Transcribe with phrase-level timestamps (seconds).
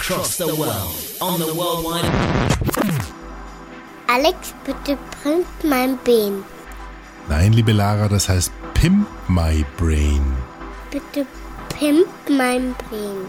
[0.00, 2.08] across the world on the worldwide.
[4.08, 6.42] Alex, bitte pimp mein Bein.
[7.28, 10.22] Nein, liebe Lara, das heißt Pimp My Brain.
[10.90, 11.26] Bitte
[11.68, 13.28] pimp mein Bein.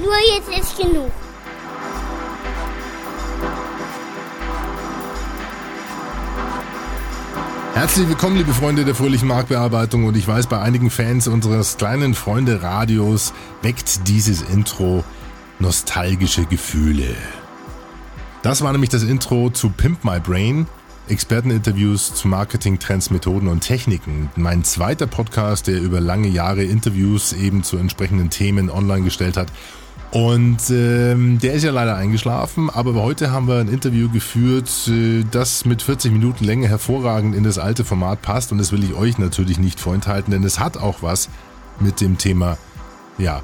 [0.00, 1.12] Nur jetzt ist genug.
[7.74, 10.06] Herzlich willkommen, liebe Freunde der fröhlichen Marktbearbeitung.
[10.06, 13.32] Und ich weiß, bei einigen Fans unseres kleinen Freunde Radios
[13.62, 15.04] weckt dieses Intro
[15.58, 17.14] nostalgische Gefühle.
[18.42, 20.66] Das war nämlich das Intro zu Pimp My Brain,
[21.08, 24.30] Experteninterviews zu Marketing, Trends, Methoden und Techniken.
[24.36, 29.48] Mein zweiter Podcast, der über lange Jahre Interviews eben zu entsprechenden Themen online gestellt hat
[30.14, 35.24] und ähm, der ist ja leider eingeschlafen, aber heute haben wir ein Interview geführt, äh,
[35.28, 38.94] das mit 40 Minuten Länge hervorragend in das alte Format passt und das will ich
[38.94, 41.30] euch natürlich nicht vorenthalten, denn es hat auch was
[41.80, 42.58] mit dem Thema,
[43.18, 43.42] ja,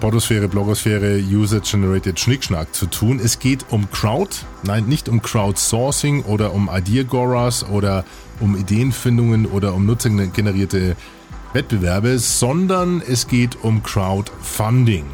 [0.00, 3.20] Podosphäre, Blogosphäre, User-Generated Schnickschnack zu tun.
[3.22, 8.04] Es geht um Crowd, nein, nicht um Crowdsourcing oder um Ideagoras oder
[8.40, 10.96] um Ideenfindungen oder um nutzergenerierte
[11.52, 15.04] Wettbewerbe, sondern es geht um Crowdfunding.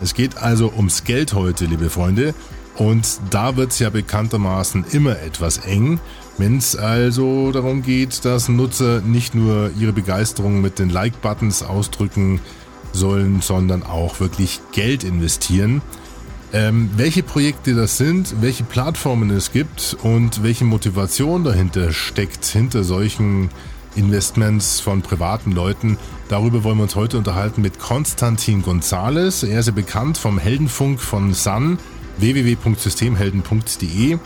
[0.00, 2.34] Es geht also ums Geld heute, liebe Freunde.
[2.76, 6.00] Und da wird es ja bekanntermaßen immer etwas eng,
[6.38, 12.40] wenn es also darum geht, dass Nutzer nicht nur ihre Begeisterung mit den Like-Buttons ausdrücken
[12.92, 15.82] sollen, sondern auch wirklich Geld investieren.
[16.52, 22.84] Ähm, welche Projekte das sind, welche Plattformen es gibt und welche Motivation dahinter steckt, hinter
[22.84, 23.48] solchen
[23.96, 25.98] Investments von privaten Leuten.
[26.28, 29.42] Darüber wollen wir uns heute unterhalten mit Konstantin Gonzales.
[29.42, 31.78] Er ist ja bekannt vom Heldenfunk von Sun,
[32.18, 34.18] www.systemhelden.de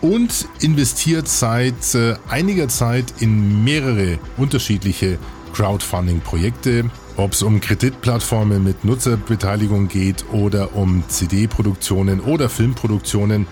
[0.00, 5.18] und investiert seit äh, einiger Zeit in mehrere unterschiedliche
[5.54, 13.46] Crowdfunding-Projekte, ob es um Kreditplattformen mit Nutzerbeteiligung geht oder um CD-Produktionen oder Filmproduktionen.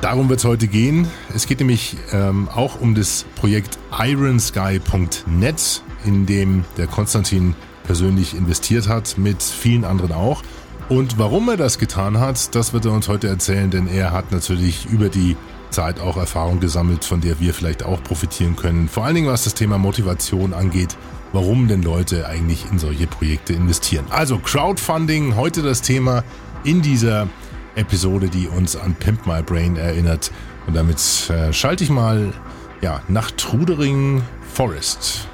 [0.00, 1.08] Darum wird es heute gehen.
[1.34, 7.54] Es geht nämlich ähm, auch um das Projekt ironsky.net, in dem der Konstantin
[7.84, 10.42] persönlich investiert hat, mit vielen anderen auch.
[10.88, 14.30] Und warum er das getan hat, das wird er uns heute erzählen, denn er hat
[14.32, 15.36] natürlich über die
[15.70, 18.88] Zeit auch Erfahrung gesammelt, von der wir vielleicht auch profitieren können.
[18.88, 20.96] Vor allen Dingen was das Thema Motivation angeht,
[21.32, 24.06] warum denn Leute eigentlich in solche Projekte investieren.
[24.10, 26.24] Also Crowdfunding, heute das Thema
[26.64, 27.28] in dieser
[27.74, 30.30] Episode, die uns an Pimp My Brain erinnert.
[30.66, 30.98] Und damit
[31.30, 32.32] äh, schalte ich mal
[32.80, 34.22] ja, nach Trudering
[34.52, 35.28] Forest.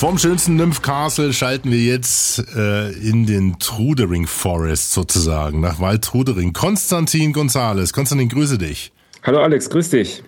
[0.00, 6.04] Vom schönsten Nymph Castle schalten wir jetzt äh, in den Trudering Forest sozusagen, nach Wald
[6.04, 6.54] Trudering.
[6.54, 7.92] Konstantin Gonzales.
[7.92, 8.92] Konstantin, grüße dich.
[9.22, 10.22] Hallo Alex, grüß dich.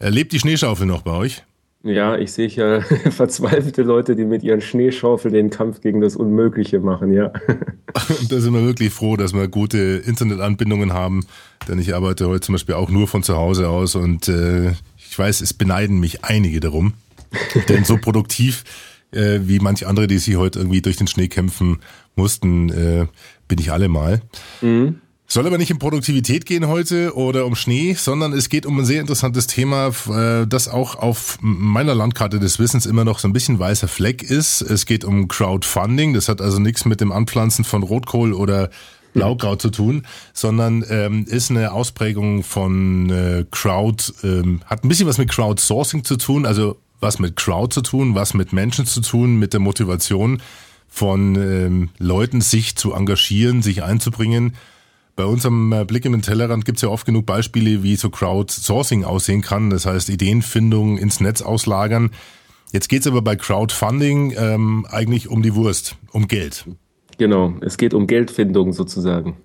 [0.00, 1.42] Erlebt die Schneeschaufel noch bei euch?
[1.82, 6.80] Ja, ich sehe ja verzweifelte Leute, die mit ihren Schneeschaufeln den Kampf gegen das Unmögliche
[6.80, 7.32] machen, ja.
[8.28, 11.24] da sind wir wirklich froh, dass wir gute Internetanbindungen haben,
[11.68, 15.18] denn ich arbeite heute zum Beispiel auch nur von zu Hause aus und äh, ich
[15.18, 16.94] weiß, es beneiden mich einige darum,
[17.68, 18.64] denn so produktiv
[19.12, 21.78] äh, wie manche andere, die sich heute irgendwie durch den Schnee kämpfen
[22.16, 23.06] mussten, äh,
[23.46, 24.20] bin ich alle mal.
[24.60, 25.00] Mhm.
[25.30, 28.86] Soll aber nicht um Produktivität gehen heute oder um Schnee, sondern es geht um ein
[28.86, 33.34] sehr interessantes Thema, äh, das auch auf meiner Landkarte des Wissens immer noch so ein
[33.34, 34.62] bisschen weißer Fleck ist.
[34.62, 36.14] Es geht um Crowdfunding.
[36.14, 38.70] Das hat also nichts mit dem Anpflanzen von Rotkohl oder
[39.12, 45.08] Blaukraut zu tun, sondern ähm, ist eine Ausprägung von äh, Crowd, ähm, hat ein bisschen
[45.08, 49.02] was mit Crowdsourcing zu tun, also was mit Crowd zu tun, was mit Menschen zu
[49.02, 50.40] tun, mit der Motivation
[50.88, 54.54] von ähm, Leuten, sich zu engagieren, sich einzubringen
[55.18, 57.96] bei uns am äh, Blick in den Tellerrand gibt es ja oft genug Beispiele, wie
[57.96, 59.68] so Crowdsourcing aussehen kann.
[59.68, 62.12] Das heißt, Ideenfindung ins Netz auslagern.
[62.72, 66.66] Jetzt geht es aber bei Crowdfunding ähm, eigentlich um die Wurst, um Geld.
[67.18, 69.36] Genau, es geht um Geldfindung sozusagen.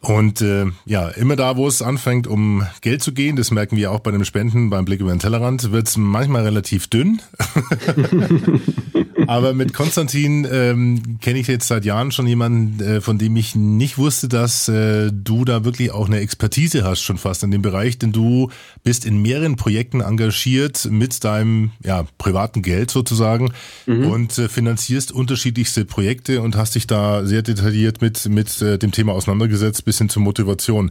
[0.00, 3.92] Und äh, ja, immer da, wo es anfängt, um Geld zu gehen, das merken wir
[3.92, 7.20] auch bei den Spenden beim Blick über den Tellerrand, wird es manchmal relativ dünn.
[9.28, 13.54] Aber mit Konstantin ähm, kenne ich jetzt seit Jahren schon jemanden, äh, von dem ich
[13.54, 17.60] nicht wusste, dass äh, du da wirklich auch eine Expertise hast, schon fast in dem
[17.60, 18.48] Bereich, denn du
[18.84, 23.52] bist in mehreren Projekten engagiert mit deinem ja, privaten Geld sozusagen
[23.84, 24.06] mhm.
[24.06, 28.92] und äh, finanzierst unterschiedlichste Projekte und hast dich da sehr detailliert mit, mit äh, dem
[28.92, 30.90] Thema auseinandergesetzt, bis hin zur Motivation.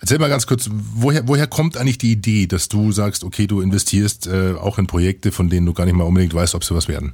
[0.00, 3.60] Erzähl mal ganz kurz, woher, woher kommt eigentlich die Idee, dass du sagst, okay, du
[3.60, 6.74] investierst äh, auch in Projekte, von denen du gar nicht mal unbedingt weißt, ob sie
[6.74, 7.12] was werden?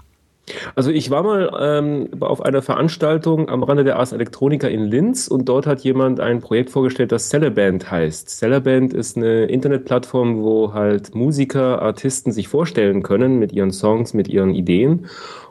[0.75, 5.29] Also ich war mal ähm, auf einer Veranstaltung am Rande der Ars Electronica in Linz
[5.29, 8.29] und dort hat jemand ein Projekt vorgestellt, das Celeband heißt.
[8.29, 14.29] Celeband ist eine Internetplattform, wo halt Musiker, Artisten sich vorstellen können mit ihren Songs, mit
[14.29, 15.07] ihren Ideen.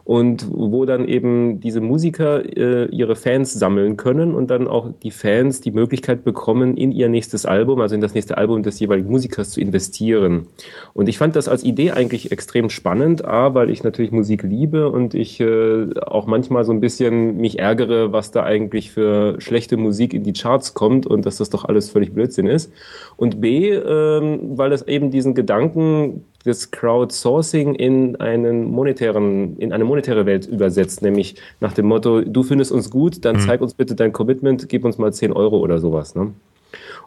[0.10, 5.12] Und wo dann eben diese Musiker äh, ihre Fans sammeln können und dann auch die
[5.12, 9.12] Fans die Möglichkeit bekommen, in ihr nächstes Album, also in das nächste Album des jeweiligen
[9.12, 10.48] Musikers zu investieren.
[10.96, 14.90] Und ich fand das als Idee eigentlich extrem spannend, A, weil ich natürlich Musik liebe
[14.90, 19.78] und ich äh, auch manchmal so ein bisschen mich ärgere, was da eigentlich für schlechte
[19.78, 22.74] Musik in die Charts kommt und dass das doch alles völlig Blödsinn ist.
[23.16, 29.84] Und B, ähm, weil es eben diesen Gedanken des Crowdsourcing in einen monetären, in eine
[29.84, 33.42] monetäre Welt übersetzt, nämlich nach dem Motto, du findest uns gut, dann mhm.
[33.42, 36.16] zeig uns bitte dein Commitment, gib uns mal 10 Euro oder sowas.
[36.16, 36.34] Ne?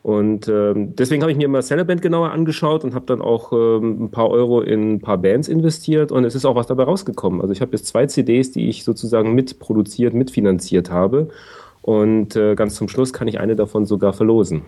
[0.03, 4.05] Und ähm, deswegen habe ich mir mal Celeband genauer angeschaut und habe dann auch ähm,
[4.05, 7.41] ein paar Euro in ein paar Bands investiert und es ist auch was dabei rausgekommen.
[7.41, 11.29] Also ich habe jetzt zwei CDs, die ich sozusagen mitproduziert, mitfinanziert habe
[11.83, 14.63] und äh, ganz zum Schluss kann ich eine davon sogar verlosen.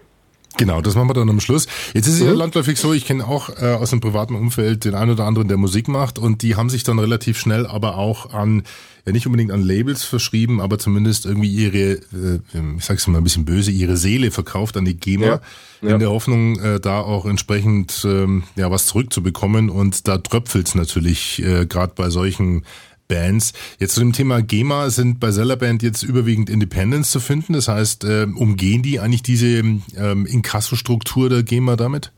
[0.57, 1.67] Genau, das machen wir dann am Schluss.
[1.95, 2.27] Jetzt ist es mhm.
[2.29, 5.49] ja landläufig so, ich kenne auch äh, aus dem privaten Umfeld den einen oder anderen,
[5.49, 8.63] der Musik macht und die haben sich dann relativ schnell aber auch an,
[9.05, 12.41] ja nicht unbedingt an Labels verschrieben, aber zumindest irgendwie ihre, äh,
[12.79, 15.41] ich sag's mal ein bisschen böse, ihre Seele verkauft an die GEMA, ja.
[15.83, 15.95] Ja.
[15.95, 21.43] in der Hoffnung, äh, da auch entsprechend ähm, ja was zurückzubekommen und da tröpfelt's natürlich
[21.43, 22.65] äh, gerade bei solchen
[23.09, 23.53] Bands.
[23.79, 27.53] Jetzt zu dem Thema GEMA sind bei Sellerband jetzt überwiegend Independents zu finden.
[27.53, 32.13] Das heißt, äh, umgehen die eigentlich diese ähm, Inkasso-Struktur der GEMA damit?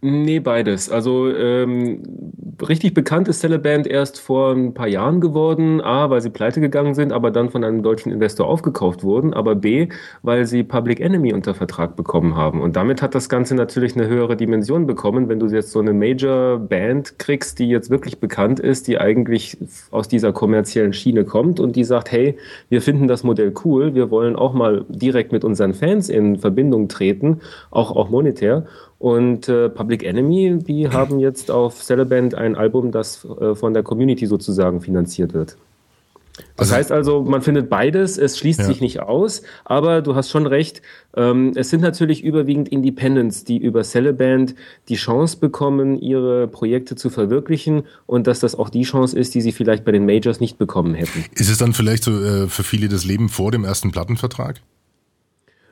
[0.00, 0.90] Nee, beides.
[0.90, 2.02] Also ähm,
[2.66, 5.80] richtig bekannt ist Celeband erst vor ein paar Jahren geworden.
[5.80, 9.34] A, weil sie pleite gegangen sind, aber dann von einem deutschen Investor aufgekauft wurden.
[9.34, 9.88] Aber B,
[10.22, 12.60] weil sie Public Enemy unter Vertrag bekommen haben.
[12.60, 15.28] Und damit hat das Ganze natürlich eine höhere Dimension bekommen.
[15.28, 19.58] Wenn du jetzt so eine Major Band kriegst, die jetzt wirklich bekannt ist, die eigentlich
[19.90, 22.36] aus dieser kommerziellen Schiene kommt und die sagt, hey,
[22.68, 26.88] wir finden das Modell cool, wir wollen auch mal direkt mit unseren Fans in Verbindung
[26.88, 27.40] treten,
[27.70, 28.66] auch, auch monetär.
[29.04, 33.82] Und äh, Public Enemy, die haben jetzt auf Celeband ein Album, das äh, von der
[33.82, 35.58] Community sozusagen finanziert wird.
[36.56, 38.64] Das also, heißt also, man findet beides, es schließt ja.
[38.64, 40.80] sich nicht aus, aber du hast schon recht,
[41.14, 44.54] ähm, es sind natürlich überwiegend Independents, die über Celeband
[44.88, 49.42] die Chance bekommen, ihre Projekte zu verwirklichen und dass das auch die Chance ist, die
[49.42, 51.26] sie vielleicht bei den Majors nicht bekommen hätten.
[51.34, 54.62] Ist es dann vielleicht so äh, für viele das Leben vor dem ersten Plattenvertrag?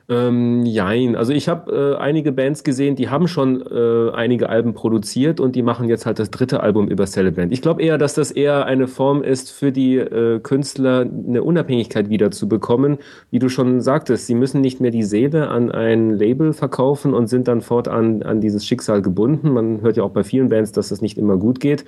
[0.09, 1.15] Ähm, jein.
[1.15, 5.55] Also ich habe äh, einige Bands gesehen, die haben schon äh, einige Alben produziert und
[5.55, 7.53] die machen jetzt halt das dritte Album über Celeband.
[7.53, 12.09] Ich glaube eher, dass das eher eine Form ist für die äh, Künstler, eine Unabhängigkeit
[12.09, 12.97] wieder zu bekommen.
[13.31, 17.27] Wie du schon sagtest, sie müssen nicht mehr die Seele an ein Label verkaufen und
[17.27, 19.51] sind dann fortan an dieses Schicksal gebunden.
[19.51, 21.85] Man hört ja auch bei vielen Bands, dass das nicht immer gut geht,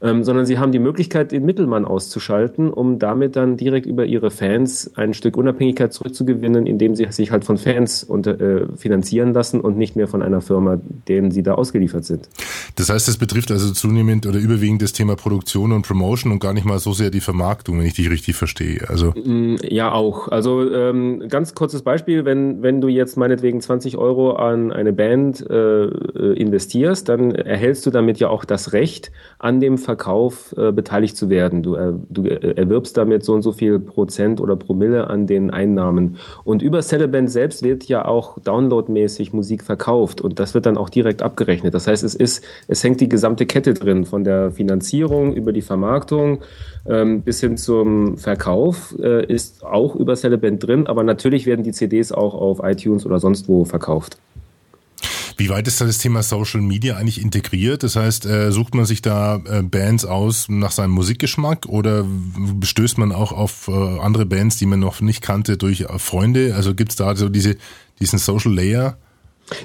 [0.00, 4.30] ähm, sondern sie haben die Möglichkeit, den Mittelmann auszuschalten, um damit dann direkt über ihre
[4.30, 9.60] Fans ein Stück Unabhängigkeit zurückzugewinnen, indem sie sich halt von Fans unter, äh, finanzieren lassen
[9.60, 10.78] und nicht mehr von einer Firma,
[11.08, 12.28] denen sie da ausgeliefert sind.
[12.76, 16.52] Das heißt, es betrifft also zunehmend oder überwiegend das Thema Produktion und Promotion und gar
[16.52, 18.88] nicht mal so sehr die Vermarktung, wenn ich dich richtig verstehe.
[18.88, 20.28] Also mm, ja, auch.
[20.28, 25.44] Also ähm, ganz kurzes Beispiel, wenn, wenn du jetzt meinetwegen 20 Euro an eine Band
[25.48, 30.72] äh, äh, investierst, dann erhältst du damit ja auch das Recht, an dem Verkauf äh,
[30.72, 31.62] beteiligt zu werden.
[31.62, 36.16] Du, äh, du erwirbst damit so und so viel Prozent oder Promille an den Einnahmen.
[36.44, 40.76] Und über Celeband selbst selbst wird ja auch downloadmäßig Musik verkauft und das wird dann
[40.76, 41.72] auch direkt abgerechnet.
[41.72, 45.62] Das heißt, es ist, es hängt die gesamte Kette drin, von der Finanzierung über die
[45.62, 46.40] Vermarktung
[46.86, 51.72] ähm, bis hin zum Verkauf äh, ist auch über Celeband drin, aber natürlich werden die
[51.72, 54.18] CDs auch auf iTunes oder sonst wo verkauft.
[55.38, 57.84] Wie weit ist da das Thema Social Media eigentlich integriert?
[57.84, 62.04] Das heißt, äh, sucht man sich da äh, Bands aus nach seinem Musikgeschmack oder
[62.60, 66.56] stößt man auch auf äh, andere Bands, die man noch nicht kannte, durch Freunde?
[66.56, 67.56] Also gibt es da so diese,
[68.00, 68.98] diesen Social Layer?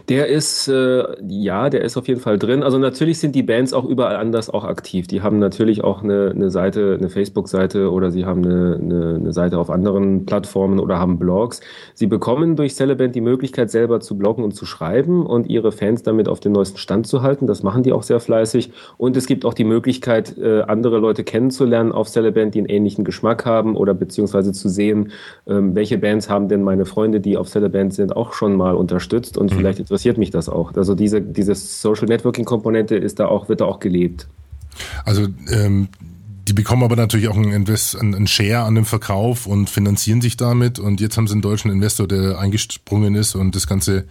[0.09, 2.63] Der ist, äh, ja, der ist auf jeden Fall drin.
[2.63, 5.07] Also natürlich sind die Bands auch überall anders auch aktiv.
[5.07, 9.33] Die haben natürlich auch eine, eine Seite, eine Facebook-Seite oder sie haben eine, eine, eine
[9.33, 11.61] Seite auf anderen Plattformen oder haben Blogs.
[11.93, 16.03] Sie bekommen durch Celeband die Möglichkeit, selber zu bloggen und zu schreiben und ihre Fans
[16.03, 17.47] damit auf den neuesten Stand zu halten.
[17.47, 18.71] Das machen die auch sehr fleißig.
[18.97, 23.03] Und es gibt auch die Möglichkeit, äh, andere Leute kennenzulernen auf Celeband, die einen ähnlichen
[23.03, 25.11] Geschmack haben oder beziehungsweise zu sehen,
[25.47, 29.37] ähm, welche Bands haben denn meine Freunde, die auf Celeband sind, auch schon mal unterstützt
[29.37, 29.57] und mhm.
[29.57, 30.73] vielleicht vielleicht interessiert mich das auch.
[30.75, 34.27] Also diese, diese Social Networking Komponente ist da auch, wird da auch gelebt.
[35.05, 35.89] Also ähm,
[36.47, 40.37] die bekommen aber natürlich auch einen, Invest, einen Share an dem Verkauf und finanzieren sich
[40.37, 40.79] damit.
[40.79, 44.05] Und jetzt haben sie einen deutschen Investor, der eingesprungen ist und das Ganze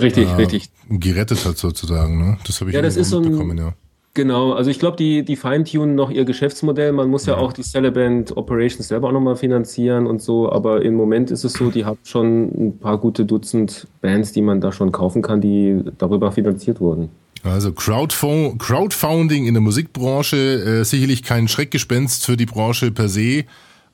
[0.00, 0.70] richtig, äh, richtig.
[0.88, 2.18] gerettet hat sozusagen.
[2.18, 2.38] Ne?
[2.46, 3.72] Das habe ich ja, das ist so ein, ja.
[4.14, 6.90] Genau, also ich glaube, die, die feintunen noch ihr Geschäftsmodell.
[6.90, 10.82] Man muss ja, ja auch die Celeband Operations selber auch nochmal finanzieren und so, aber
[10.82, 14.60] im Moment ist es so, die haben schon ein paar gute Dutzend Bands, die man
[14.60, 17.10] da schon kaufen kann, die darüber finanziert wurden.
[17.44, 23.44] Also Crowdfunding in der Musikbranche, äh, sicherlich kein Schreckgespenst für die Branche per se,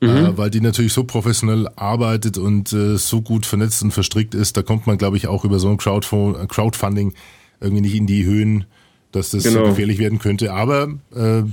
[0.01, 0.09] mhm.
[0.09, 4.57] äh, weil die natürlich so professionell arbeitet und äh, so gut vernetzt und verstrickt ist.
[4.57, 7.13] Da kommt man, glaube ich, auch über so ein Crowdfunding
[7.61, 8.65] irgendwie nicht in die Höhen,
[9.11, 9.65] dass das genau.
[9.65, 10.53] gefährlich werden könnte.
[10.53, 11.43] Aber äh,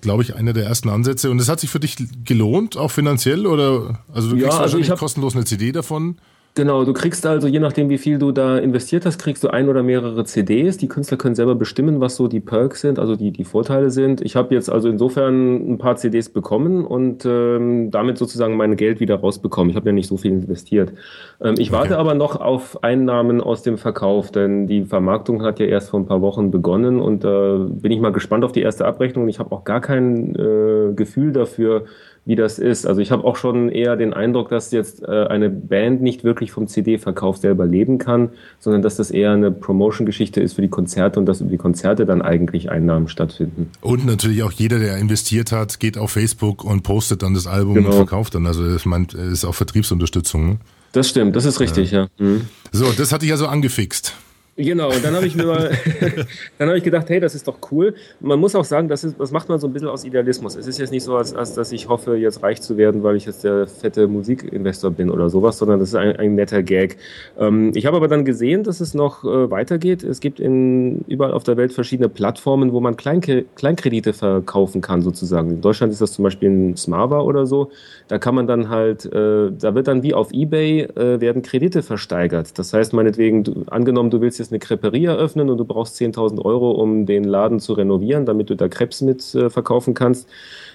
[0.00, 1.30] glaube ich, einer der ersten Ansätze.
[1.30, 3.46] Und es hat sich für dich gelohnt, auch finanziell?
[3.46, 6.18] Oder also du kriegst ja, also wahrscheinlich kostenlos eine CD davon.
[6.56, 9.68] Genau, du kriegst also, je nachdem, wie viel du da investiert hast, kriegst du ein
[9.68, 10.76] oder mehrere CDs.
[10.76, 14.20] Die Künstler können selber bestimmen, was so die Perks sind, also die, die Vorteile sind.
[14.20, 19.00] Ich habe jetzt also insofern ein paar CDs bekommen und ähm, damit sozusagen mein Geld
[19.00, 19.70] wieder rausbekommen.
[19.70, 20.92] Ich habe ja nicht so viel investiert.
[21.40, 21.78] Ähm, ich okay.
[21.80, 25.98] warte aber noch auf Einnahmen aus dem Verkauf, denn die Vermarktung hat ja erst vor
[25.98, 29.26] ein paar Wochen begonnen und äh, bin ich mal gespannt auf die erste Abrechnung.
[29.26, 31.86] Ich habe auch gar kein äh, Gefühl dafür,
[32.26, 32.86] wie das ist.
[32.86, 36.52] Also ich habe auch schon eher den Eindruck, dass jetzt äh, eine Band nicht wirklich
[36.52, 41.20] vom CD-Verkauf selber leben kann, sondern dass das eher eine Promotion-Geschichte ist für die Konzerte
[41.20, 43.70] und dass über die Konzerte dann eigentlich Einnahmen stattfinden.
[43.82, 47.74] Und natürlich auch jeder, der investiert hat, geht auf Facebook und postet dann das Album
[47.74, 47.88] genau.
[47.88, 48.46] und verkauft dann.
[48.46, 50.48] Also ich meine, ist auch Vertriebsunterstützung.
[50.48, 50.56] Ne?
[50.92, 52.08] Das stimmt, das ist richtig, ja.
[52.18, 52.24] ja.
[52.24, 52.42] Mhm.
[52.72, 54.14] So, das hatte ich also angefixt.
[54.56, 55.70] Genau, und dann habe ich mir mal,
[56.58, 57.94] dann habe ich gedacht, hey, das ist doch cool.
[58.20, 60.54] Man muss auch sagen, das, ist, das macht man so ein bisschen aus Idealismus.
[60.54, 63.16] Es ist jetzt nicht so, als, als dass ich hoffe, jetzt reich zu werden, weil
[63.16, 66.98] ich jetzt der fette Musikinvestor bin oder sowas, sondern das ist ein, ein netter Gag.
[67.36, 70.04] Ähm, ich habe aber dann gesehen, dass es noch äh, weitergeht.
[70.04, 73.24] Es gibt in, überall auf der Welt verschiedene Plattformen, wo man Kleink
[73.56, 75.50] Kleinkredite verkaufen kann, sozusagen.
[75.50, 77.72] In Deutschland ist das zum Beispiel ein Smava oder so.
[78.06, 81.82] Da kann man dann halt, äh, da wird dann wie auf Ebay äh, werden Kredite
[81.82, 82.56] versteigert.
[82.56, 86.44] Das heißt, meinetwegen, du, angenommen, du willst jetzt eine Creperie eröffnen und du brauchst 10.000
[86.44, 90.28] Euro, um den Laden zu renovieren, damit du da Krebs mit äh, verkaufen kannst.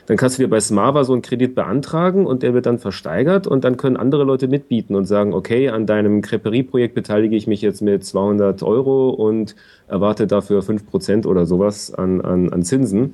[0.07, 3.45] Dann kannst du dir bei Smava so einen Kredit beantragen und der wird dann versteigert
[3.45, 7.61] und dann können andere Leute mitbieten und sagen, okay, an deinem Creperie-Projekt beteilige ich mich
[7.61, 9.55] jetzt mit 200 Euro und
[9.87, 13.13] erwarte dafür 5% oder sowas an, an, an Zinsen.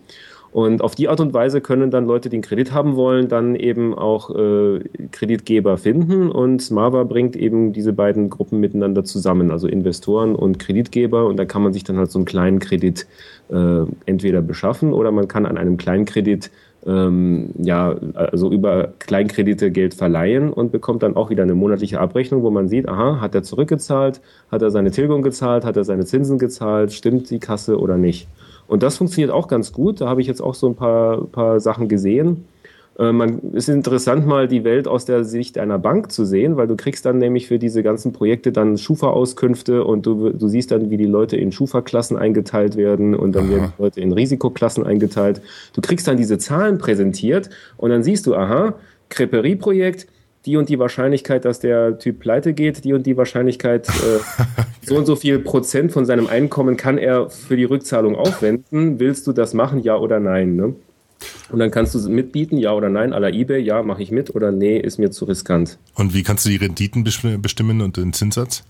[0.55, 3.55] Und auf die Art und Weise können dann Leute, die einen Kredit haben wollen, dann
[3.55, 4.79] eben auch äh,
[5.11, 6.31] Kreditgeber finden.
[6.31, 11.25] Und Smava bringt eben diese beiden Gruppen miteinander zusammen, also Investoren und Kreditgeber.
[11.25, 13.05] Und da kann man sich dann halt so einen kleinen Kredit
[13.49, 16.51] äh, entweder beschaffen oder man kann an einem kleinen Kredit
[16.85, 22.43] ähm, ja, also über Kleinkredite Geld verleihen und bekommt dann auch wieder eine monatliche Abrechnung,
[22.43, 24.21] wo man sieht, aha, hat er zurückgezahlt,
[24.51, 28.29] hat er seine Tilgung gezahlt, hat er seine Zinsen gezahlt, stimmt die Kasse oder nicht.
[28.67, 30.01] Und das funktioniert auch ganz gut.
[30.01, 32.45] Da habe ich jetzt auch so ein paar, paar Sachen gesehen.
[32.97, 36.57] Äh, man, es ist interessant, mal die Welt aus der Sicht einer Bank zu sehen,
[36.57, 40.71] weil du kriegst dann nämlich für diese ganzen Projekte dann Schufa-Auskünfte und du, du siehst
[40.71, 43.51] dann, wie die Leute in Schufa-Klassen eingeteilt werden und dann aha.
[43.51, 45.41] werden die Leute in Risikoklassen eingeteilt.
[45.73, 48.75] Du kriegst dann diese Zahlen präsentiert und dann siehst du, aha,
[49.09, 50.07] Creperie-Projekt,
[50.45, 54.19] die und die Wahrscheinlichkeit, dass der Typ pleite geht, die und die Wahrscheinlichkeit, äh,
[54.81, 58.99] so und so viel Prozent von seinem Einkommen kann er für die Rückzahlung aufwenden.
[58.99, 60.55] Willst du das machen, ja oder nein?
[60.55, 60.75] Ne?
[61.51, 64.35] Und dann kannst du mitbieten, ja oder nein, à la eBay, ja, mache ich mit
[64.35, 65.77] oder nee, ist mir zu riskant.
[65.95, 68.63] Und wie kannst du die Renditen bestimmen und den Zinssatz?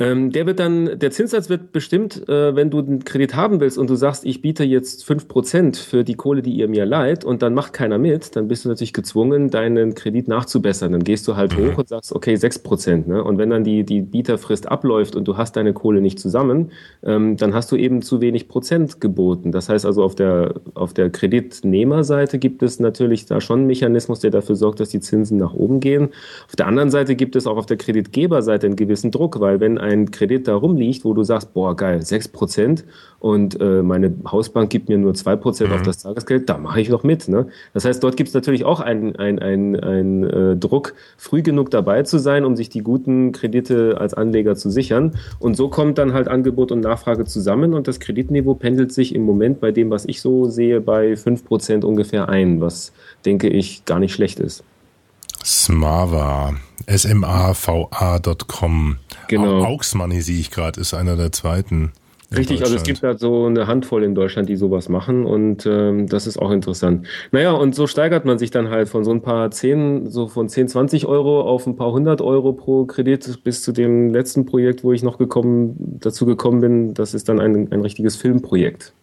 [0.00, 3.76] Ähm, der wird dann, der Zinssatz wird bestimmt, äh, wenn du einen Kredit haben willst
[3.76, 7.22] und du sagst, ich biete jetzt fünf Prozent für die Kohle, die ihr mir leiht
[7.22, 10.92] und dann macht keiner mit, dann bist du natürlich gezwungen, deinen Kredit nachzubessern.
[10.92, 11.72] Dann gehst du halt mhm.
[11.72, 13.08] hoch und sagst, okay, sechs Prozent.
[13.08, 13.22] Ne?
[13.22, 16.70] Und wenn dann die, die Bieterfrist abläuft und du hast deine Kohle nicht zusammen,
[17.02, 19.52] ähm, dann hast du eben zu wenig Prozent geboten.
[19.52, 24.20] Das heißt also, auf der, auf der Kreditnehmerseite gibt es natürlich da schon einen Mechanismus,
[24.20, 26.08] der dafür sorgt, dass die Zinsen nach oben gehen.
[26.48, 29.76] Auf der anderen Seite gibt es auch auf der Kreditgeberseite einen gewissen Druck, weil wenn
[29.76, 32.84] ein Kredit da rumliegt, wo du sagst, boah, geil, 6%
[33.20, 35.72] und äh, meine Hausbank gibt mir nur 2% mhm.
[35.72, 37.28] auf das Tagesgeld, da mache ich noch mit.
[37.28, 37.48] Ne?
[37.74, 41.70] Das heißt, dort gibt es natürlich auch einen ein, ein, ein, äh, Druck, früh genug
[41.70, 45.16] dabei zu sein, um sich die guten Kredite als Anleger zu sichern.
[45.38, 49.22] Und so kommt dann halt Angebot und Nachfrage zusammen und das Kreditniveau pendelt sich im
[49.22, 52.92] Moment bei dem, was ich so sehe, bei 5% ungefähr ein, was
[53.26, 54.64] denke ich gar nicht schlecht ist.
[55.44, 56.54] Smava,
[56.88, 58.26] smava.com.
[59.28, 59.64] Genau.
[59.64, 61.92] Auxmoney sehe ich gerade, ist einer der zweiten.
[62.36, 66.06] Richtig, also es gibt halt so eine Handvoll in Deutschland, die sowas machen und ähm,
[66.06, 67.06] das ist auch interessant.
[67.32, 70.48] Naja, und so steigert man sich dann halt von so ein paar 10, so von
[70.48, 74.84] 10, 20 Euro auf ein paar hundert Euro pro Kredit bis zu dem letzten Projekt,
[74.84, 76.94] wo ich noch gekommen, dazu gekommen bin.
[76.94, 78.94] Das ist dann ein, ein richtiges Filmprojekt.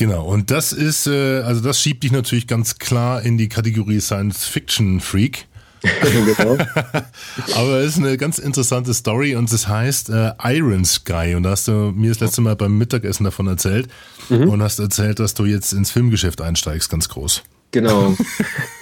[0.00, 4.00] Genau, und das ist, äh, also das schiebt dich natürlich ganz klar in die Kategorie
[4.00, 5.46] Science Fiction Freak.
[6.00, 6.56] genau.
[7.54, 11.34] Aber es ist eine ganz interessante Story und es heißt äh, Iron Sky.
[11.36, 13.90] Und da hast du mir das letzte Mal beim Mittagessen davon erzählt
[14.30, 14.48] mhm.
[14.48, 17.42] und hast erzählt, dass du jetzt ins Filmgeschäft einsteigst, ganz groß.
[17.70, 18.16] Genau.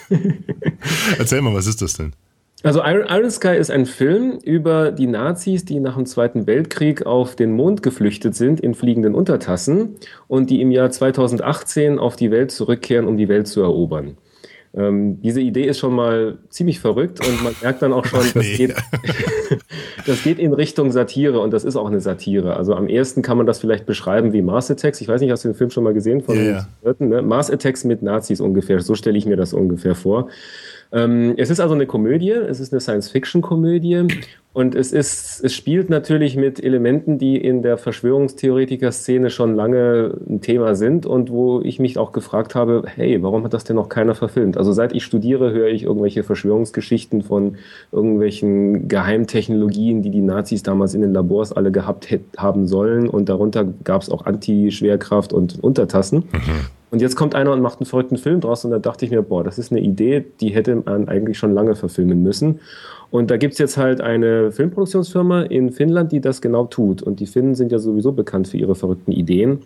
[1.18, 2.12] Erzähl mal, was ist das denn?
[2.64, 7.36] Also Iron, Sky ist ein Film über die Nazis, die nach dem Zweiten Weltkrieg auf
[7.36, 9.96] den Mond geflüchtet sind in fliegenden Untertassen
[10.26, 14.16] und die im Jahr 2018 auf die Welt zurückkehren, um die Welt zu erobern.
[14.74, 18.34] Ähm, diese Idee ist schon mal ziemlich verrückt und man merkt dann auch schon, das,
[18.34, 18.56] nee.
[18.56, 18.74] geht,
[20.06, 22.56] das geht in Richtung Satire und das ist auch eine Satire.
[22.56, 25.00] Also am ersten kann man das vielleicht beschreiben wie Mars Attacks.
[25.00, 26.94] Ich weiß nicht, hast du den Film schon mal gesehen von ja, ja.
[26.98, 27.22] Ne?
[27.22, 28.80] Mars Attacks mit Nazis ungefähr.
[28.80, 30.28] So stelle ich mir das ungefähr vor.
[30.92, 34.06] Ähm, es ist also eine Komödie, es ist eine Science-Fiction-Komödie
[34.54, 40.40] und es, ist, es spielt natürlich mit Elementen, die in der Verschwörungstheoretiker-Szene schon lange ein
[40.40, 43.90] Thema sind und wo ich mich auch gefragt habe, hey, warum hat das denn noch
[43.90, 44.56] keiner verfilmt?
[44.56, 47.56] Also seit ich studiere, höre ich irgendwelche Verschwörungsgeschichten von
[47.92, 53.64] irgendwelchen Geheimtechnologien, die die Nazis damals in den Labors alle gehabt haben sollen und darunter
[53.84, 56.24] gab es auch Anti-Schwerkraft und Untertassen.
[56.32, 56.77] Mhm.
[56.90, 59.22] Und jetzt kommt einer und macht einen verrückten Film draus und da dachte ich mir,
[59.22, 62.60] boah, das ist eine Idee, die hätte man eigentlich schon lange verfilmen müssen.
[63.10, 67.02] Und da gibt es jetzt halt eine Filmproduktionsfirma in Finnland, die das genau tut.
[67.02, 69.60] Und die Finnen sind ja sowieso bekannt für ihre verrückten Ideen.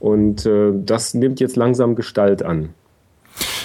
[0.00, 2.70] Und äh, das nimmt jetzt langsam Gestalt an.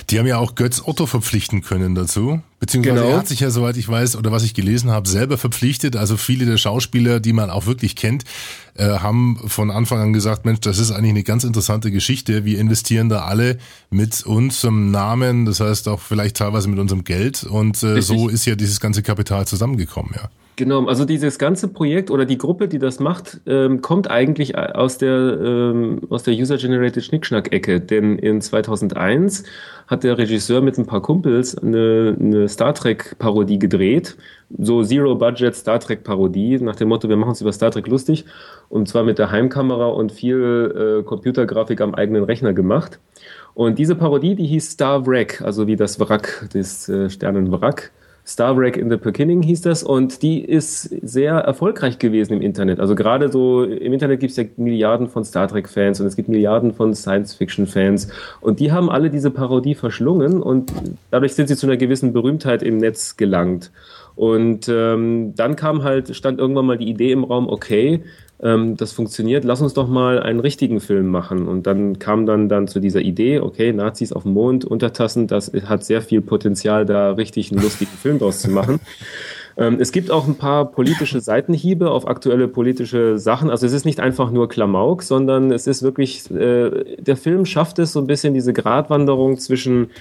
[0.10, 2.42] Die haben ja auch Götz Otto verpflichten können dazu.
[2.60, 3.10] Beziehungsweise genau.
[3.10, 5.96] er hat sich ja, soweit ich weiß, oder was ich gelesen habe, selber verpflichtet.
[5.96, 8.24] Also viele der Schauspieler, die man auch wirklich kennt,
[8.76, 12.46] äh, haben von Anfang an gesagt, Mensch, das ist eigentlich eine ganz interessante Geschichte.
[12.46, 13.58] Wir investieren da alle
[13.90, 17.44] mit unserem Namen, das heißt auch vielleicht teilweise mit unserem Geld.
[17.44, 20.30] Und äh, so ist ja dieses ganze Kapital zusammengekommen, ja.
[20.58, 24.98] Genau, also dieses ganze Projekt oder die Gruppe, die das macht, ähm, kommt eigentlich aus
[24.98, 27.82] der, ähm, aus der User-Generated Schnickschnack-Ecke.
[27.82, 29.44] Denn in 2001
[29.88, 34.18] hat der Regisseur mit ein paar Kumpels eine, eine Star Trek-Parodie gedreht.
[34.58, 38.26] So Zero-Budget Star Trek-Parodie, nach dem Motto, wir machen uns über Star Trek lustig.
[38.70, 43.00] Und zwar mit der Heimkamera und viel äh, Computergrafik am eigenen Rechner gemacht.
[43.54, 47.92] Und diese Parodie, die hieß Star Wreck, also wie das Wrack des äh, Sternenwrack.
[48.28, 52.80] Star Trek in the Beginning hieß das und die ist sehr erfolgreich gewesen im Internet.
[52.80, 56.28] Also gerade so im Internet gibt es ja Milliarden von Star Trek-Fans und es gibt
[56.28, 58.08] Milliarden von Science-Fiction-Fans
[58.42, 60.74] und die haben alle diese Parodie verschlungen und
[61.12, 63.72] dadurch sind sie zu einer gewissen Berühmtheit im Netz gelangt.
[64.16, 68.02] Und ähm, dann kam halt, stand irgendwann mal die Idee im Raum, okay,
[68.42, 71.48] ähm, das funktioniert, lass uns doch mal einen richtigen Film machen.
[71.48, 75.52] Und dann kam dann, dann zu dieser Idee, okay, Nazis auf dem Mond, Untertassen, das
[75.66, 78.80] hat sehr viel Potenzial, da richtig einen lustigen Film draus zu machen.
[79.58, 83.50] Ähm, es gibt auch ein paar politische Seitenhiebe auf aktuelle politische Sachen.
[83.50, 87.80] Also es ist nicht einfach nur Klamauk, sondern es ist wirklich, äh, der Film schafft
[87.80, 89.92] es so ein bisschen diese Gratwanderung zwischen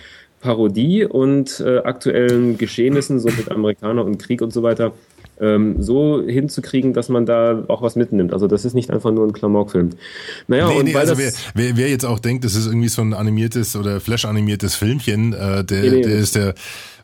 [0.44, 4.92] Parodie und äh, aktuellen Geschehnissen, so mit Amerikaner und Krieg und so weiter,
[5.40, 8.34] ähm, so hinzukriegen, dass man da auch was mitnimmt.
[8.34, 9.90] Also das ist nicht einfach nur ein Klamauk-Film.
[10.46, 12.88] Naja, nee, und nee, weil also wer, wer, wer, jetzt auch denkt, das ist irgendwie
[12.88, 16.54] so ein animiertes oder Flash-animiertes Filmchen, äh, der, nee, der ist der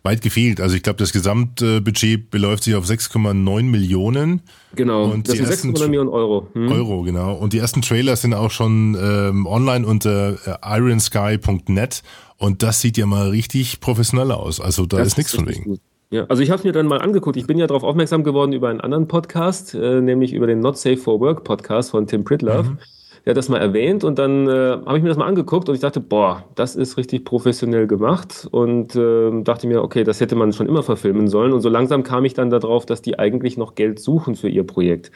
[0.03, 0.61] weit gefehlt.
[0.61, 4.43] Also ich glaube, das Gesamtbudget beläuft sich auf 6,9 Millionen.
[4.75, 6.47] Genau, und das sind 6,9 Millionen Euro.
[6.53, 6.73] Hm.
[6.73, 7.35] Euro, genau.
[7.35, 12.03] Und die ersten Trailer sind auch schon ähm, online unter äh, ironsky.net
[12.41, 14.61] und das sieht ja mal richtig professionell aus.
[14.61, 15.65] Also da das ist nichts von wegen.
[15.65, 15.81] Gut.
[16.11, 17.37] Ja, also ich habe mir dann mal angeguckt.
[17.37, 20.77] Ich bin ja darauf aufmerksam geworden über einen anderen Podcast, äh, nämlich über den Not
[20.77, 22.71] Safe for Work Podcast von Tim Pritlove.
[22.71, 22.79] Mhm.
[23.25, 25.75] Der hat das mal erwähnt und dann äh, habe ich mir das mal angeguckt und
[25.75, 30.37] ich dachte, boah, das ist richtig professionell gemacht und äh, dachte mir, okay, das hätte
[30.37, 31.53] man schon immer verfilmen sollen.
[31.53, 34.65] Und so langsam kam ich dann darauf, dass die eigentlich noch Geld suchen für ihr
[34.65, 35.11] Projekt.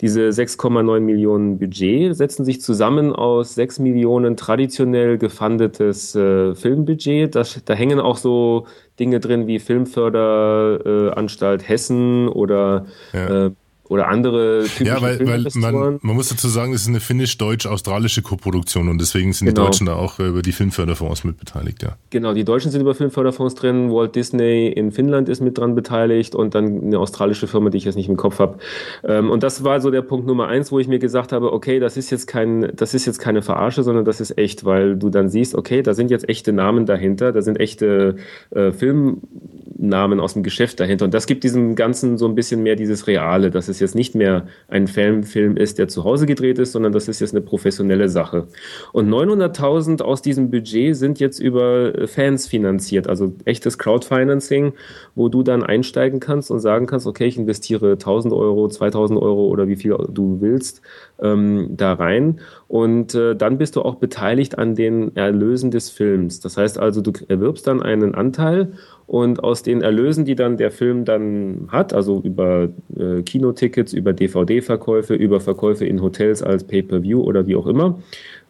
[0.00, 7.34] Diese 6,9 Millionen Budget setzen sich zusammen aus 6 Millionen traditionell gefundetes äh, Filmbudget.
[7.34, 8.66] Das, da hängen auch so
[9.00, 13.50] Dinge drin wie Filmförderanstalt äh, Hessen oder ja.
[13.88, 17.00] Äh, oder andere typische Ja, weil, weil man, man muss dazu sagen, es ist eine
[17.00, 19.62] finnisch-deutsch-australische Koproduktion und deswegen sind genau.
[19.62, 21.96] die Deutschen da auch über die Filmförderfonds mit beteiligt, ja.
[22.10, 26.34] Genau, die Deutschen sind über Filmförderfonds drin, Walt Disney in Finnland ist mit dran beteiligt
[26.34, 28.58] und dann eine australische Firma, die ich jetzt nicht im Kopf habe.
[29.04, 31.80] Ähm, und das war so der Punkt Nummer eins, wo ich mir gesagt habe, okay,
[31.80, 35.10] das ist jetzt kein, das ist jetzt keine Verarsche, sondern das ist echt, weil du
[35.10, 38.16] dann siehst, okay, da sind jetzt echte Namen dahinter, da sind echte
[38.50, 42.76] äh, Filmnamen aus dem Geschäft dahinter und das gibt diesem Ganzen so ein bisschen mehr
[42.76, 46.58] dieses Reale, das ist es jetzt nicht mehr ein Film, ist, der zu Hause gedreht
[46.58, 48.48] ist, sondern das ist jetzt eine professionelle Sache.
[48.92, 54.72] Und 900.000 aus diesem Budget sind jetzt über äh, Fans finanziert, also echtes Crowdfinancing,
[55.14, 59.46] wo du dann einsteigen kannst und sagen kannst, okay, ich investiere 1000 Euro, 2000 Euro
[59.46, 60.82] oder wie viel du willst
[61.20, 62.40] ähm, da rein.
[62.66, 66.40] Und äh, dann bist du auch beteiligt an den Erlösen des Films.
[66.40, 68.72] Das heißt also, du erwirbst dann einen Anteil
[69.08, 74.12] und aus den Erlösen, die dann der Film dann hat, also über äh, Kinotickets, über
[74.12, 77.98] DVD-Verkäufe, über Verkäufe in Hotels als Pay-per-View oder wie auch immer,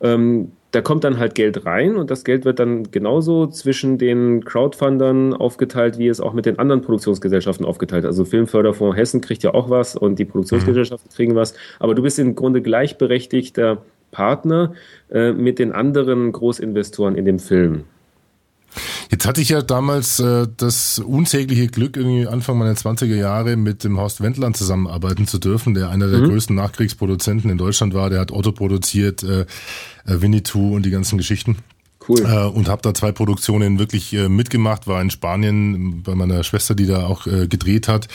[0.02, 4.44] ähm, da kommt dann halt Geld rein und das Geld wird dann genauso zwischen den
[4.44, 8.04] Crowdfundern aufgeteilt, wie es auch mit den anderen Produktionsgesellschaften aufgeteilt.
[8.04, 11.54] Also Filmförderfonds Hessen kriegt ja auch was und die Produktionsgesellschaften kriegen was.
[11.78, 13.78] Aber du bist im Grunde gleichberechtigter
[14.10, 14.74] Partner
[15.10, 17.84] äh, mit den anderen Großinvestoren in dem Film.
[19.10, 23.84] Jetzt hatte ich ja damals äh, das unsägliche Glück, irgendwie Anfang meiner 20er Jahre mit
[23.84, 26.30] dem Horst Wendland zusammenarbeiten zu dürfen, der einer der mhm.
[26.30, 28.10] größten Nachkriegsproduzenten in Deutschland war.
[28.10, 29.46] Der hat Otto produziert, äh, äh
[30.20, 31.56] Winnetou und die ganzen Geschichten.
[32.06, 32.20] Cool.
[32.20, 36.74] Äh, und habe da zwei Produktionen wirklich äh, mitgemacht, war in Spanien bei meiner Schwester,
[36.74, 38.08] die da auch äh, gedreht hat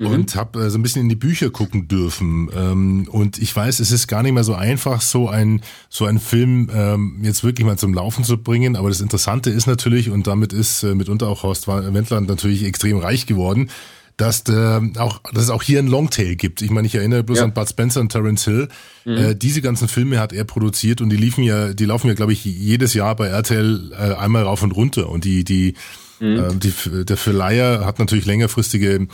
[0.00, 0.06] mhm.
[0.06, 2.50] und habe äh, so ein bisschen in die Bücher gucken dürfen.
[2.54, 6.18] Ähm, und ich weiß, es ist gar nicht mehr so einfach, so ein so ein
[6.18, 8.76] Film ähm, jetzt wirklich mal zum Laufen zu bringen.
[8.76, 12.98] Aber das Interessante ist natürlich, und damit ist äh, mitunter auch Horst Wendland natürlich extrem
[12.98, 13.70] reich geworden,
[14.16, 16.60] dass, der auch, dass es auch hier ein Longtail gibt.
[16.60, 17.44] Ich meine, ich erinnere bloß ja.
[17.44, 18.68] an Bud Spencer und Terence Hill.
[19.04, 19.16] Mhm.
[19.16, 22.32] Äh, diese ganzen Filme hat er produziert und die liefen ja, die laufen ja, glaube
[22.32, 25.08] ich, jedes Jahr bei RTL äh, einmal rauf und runter.
[25.08, 25.74] Und die, die,
[26.20, 26.36] mhm.
[26.36, 29.08] äh, die der Verleiher hat natürlich längerfristige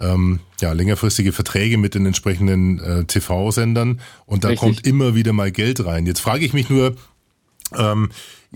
[0.00, 4.60] ähm, ja, längerfristige Verträge mit den entsprechenden äh, TV-Sendern und da Richtig.
[4.60, 6.06] kommt immer wieder mal Geld rein.
[6.06, 6.94] Jetzt frage ich mich nur,
[7.76, 8.10] ähm,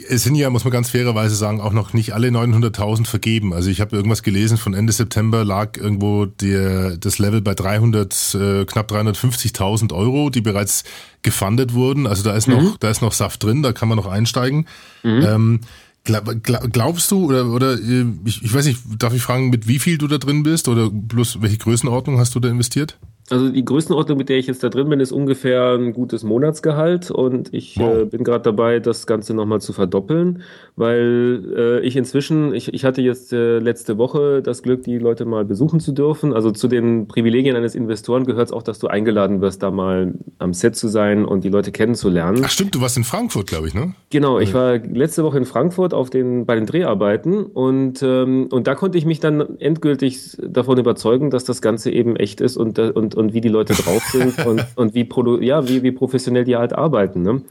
[0.09, 3.53] es sind ja, muss man ganz fairerweise sagen, auch noch nicht alle 900.000 vergeben.
[3.53, 8.35] Also ich habe irgendwas gelesen, von Ende September lag irgendwo der, das Level bei 300,
[8.35, 10.85] äh, knapp 350.000 Euro, die bereits
[11.21, 12.07] gefundet wurden.
[12.07, 12.55] Also da ist mhm.
[12.55, 14.67] noch, da ist noch Saft drin, da kann man noch einsteigen.
[15.03, 15.27] Mhm.
[15.27, 15.61] Ähm,
[16.05, 19.99] Glaubst du oder oder äh, ich, ich weiß nicht, darf ich fragen, mit wie viel
[19.99, 22.99] du da drin bist oder bloß welche Größenordnung hast du da investiert?
[23.31, 27.11] Also die Größenordnung, mit der ich jetzt da drin bin, ist ungefähr ein gutes Monatsgehalt
[27.11, 27.99] und ich wow.
[27.99, 30.43] äh, bin gerade dabei, das Ganze nochmal zu verdoppeln,
[30.75, 35.25] weil äh, ich inzwischen, ich, ich hatte jetzt äh, letzte Woche das Glück, die Leute
[35.25, 36.33] mal besuchen zu dürfen.
[36.35, 40.15] Also zu den Privilegien eines Investoren gehört es auch, dass du eingeladen wirst, da mal
[40.39, 42.43] am Set zu sein und die Leute kennenzulernen.
[42.45, 43.95] Ach stimmt, du warst in Frankfurt, glaube ich, ne?
[44.11, 48.67] Genau, ich war letzte Woche in Frankfurt auf den, bei den Dreharbeiten und, ähm, und
[48.67, 52.79] da konnte ich mich dann endgültig davon überzeugen, dass das Ganze eben echt ist und,
[52.79, 55.09] und und, und wie die Leute drauf sind und, und wie,
[55.45, 57.23] ja, wie, wie professionell die halt arbeiten.
[57.23, 57.43] Ne?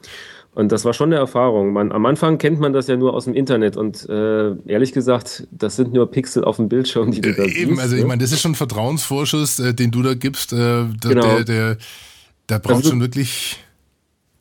[0.54, 1.71] Und das war schon eine Erfahrung.
[1.71, 5.47] Man, am Anfang kennt man das ja nur aus dem Internet und äh, ehrlich gesagt,
[5.52, 7.82] das sind nur Pixel auf dem Bildschirm, die du da äh, Eben, siehst.
[7.82, 8.02] also ne?
[8.02, 10.52] ich meine, das ist schon ein Vertrauensvorschuss, äh, den du da gibst.
[10.52, 11.36] Äh, der, genau.
[11.38, 11.78] der, der,
[12.50, 13.60] der braucht also, schon wirklich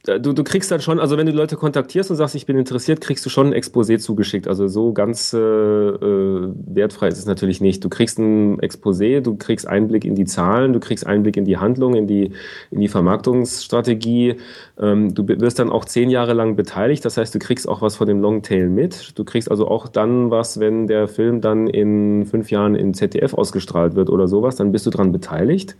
[0.04, 3.00] du, du kriegst dann schon, also wenn du Leute kontaktierst und sagst, ich bin interessiert,
[3.00, 4.48] kriegst du schon ein Exposé zugeschickt.
[4.48, 7.84] Also so ganz äh, äh, wertfrei ist es natürlich nicht.
[7.84, 11.58] Du kriegst ein Exposé, du kriegst Einblick in die Zahlen, du kriegst Einblick in die
[11.58, 12.32] Handlung, in die,
[12.70, 14.36] in die Vermarktungsstrategie.
[14.78, 17.96] Ähm, du wirst dann auch zehn Jahre lang beteiligt, das heißt, du kriegst auch was
[17.96, 19.18] von dem Longtail mit.
[19.18, 23.34] Du kriegst also auch dann was, wenn der Film dann in fünf Jahren in ZDF
[23.34, 25.76] ausgestrahlt wird oder sowas, dann bist du dran beteiligt.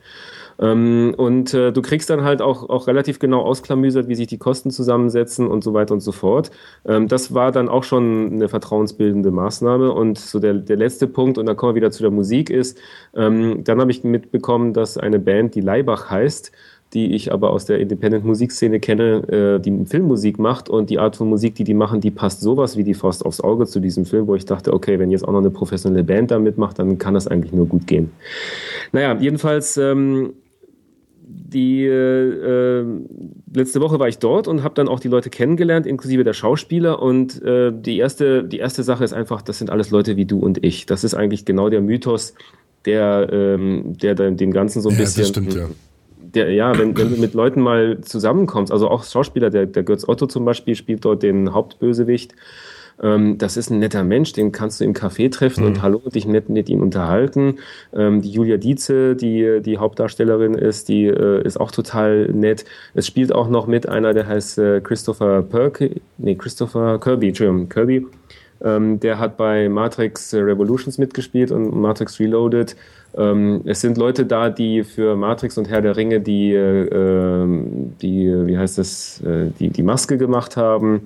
[0.61, 4.39] Ähm, und äh, du kriegst dann halt auch, auch relativ genau ausklamüsert, wie sich die
[4.39, 6.51] Kosten zusammensetzen und so weiter und so fort.
[6.85, 9.93] Ähm, das war dann auch schon eine vertrauensbildende Maßnahme.
[9.93, 12.79] Und so der, der letzte Punkt, und da kommen wir wieder zu der Musik, ist,
[13.15, 16.53] ähm, dann habe ich mitbekommen, dass eine Band, die Leibach heißt,
[16.93, 21.29] die ich aber aus der Independent-Musikszene kenne, äh, die Filmmusik macht und die Art von
[21.29, 24.27] Musik, die die machen, die passt sowas wie die Faust aufs Auge zu diesem Film,
[24.27, 27.15] wo ich dachte, okay, wenn jetzt auch noch eine professionelle Band da mitmacht, dann kann
[27.15, 28.11] das eigentlich nur gut gehen.
[28.93, 30.33] Naja, jedenfalls ähm,
[31.33, 32.85] die äh,
[33.53, 37.01] letzte Woche war ich dort und habe dann auch die Leute kennengelernt, inklusive der Schauspieler.
[37.01, 40.41] Und äh, die erste, die erste Sache ist einfach, das sind alles Leute wie du
[40.41, 40.87] und ich.
[40.87, 42.35] Das ist eigentlich genau der Mythos,
[42.85, 45.23] der, ähm, der dem Ganzen so ein ja, bisschen.
[45.23, 45.69] Das stimmt, ja.
[46.35, 50.09] Der, ja, wenn, wenn du mit Leuten mal zusammenkommst, also auch Schauspieler, der, der Götz
[50.09, 52.35] Otto zum Beispiel spielt dort den Hauptbösewicht
[53.03, 55.67] ähm, das ist ein netter Mensch, den kannst du im Café treffen mhm.
[55.69, 57.57] und hallo, dich nett mit ihm unterhalten.
[57.95, 62.65] Ähm, die Julia Dietze, die die Hauptdarstellerin ist, die äh, ist auch total nett.
[62.95, 67.69] Es spielt auch noch mit einer, der heißt äh, Christopher Perky, nee, Christopher Kirby, Entschuldigung,
[67.69, 68.07] Kirby.
[68.63, 72.77] Ähm, der hat bei Matrix Revolutions mitgespielt und Matrix Reloaded.
[73.17, 77.47] Ähm, es sind Leute da, die für Matrix und Herr der Ringe die, äh,
[78.03, 81.03] die wie heißt das, äh, die, die Maske gemacht haben.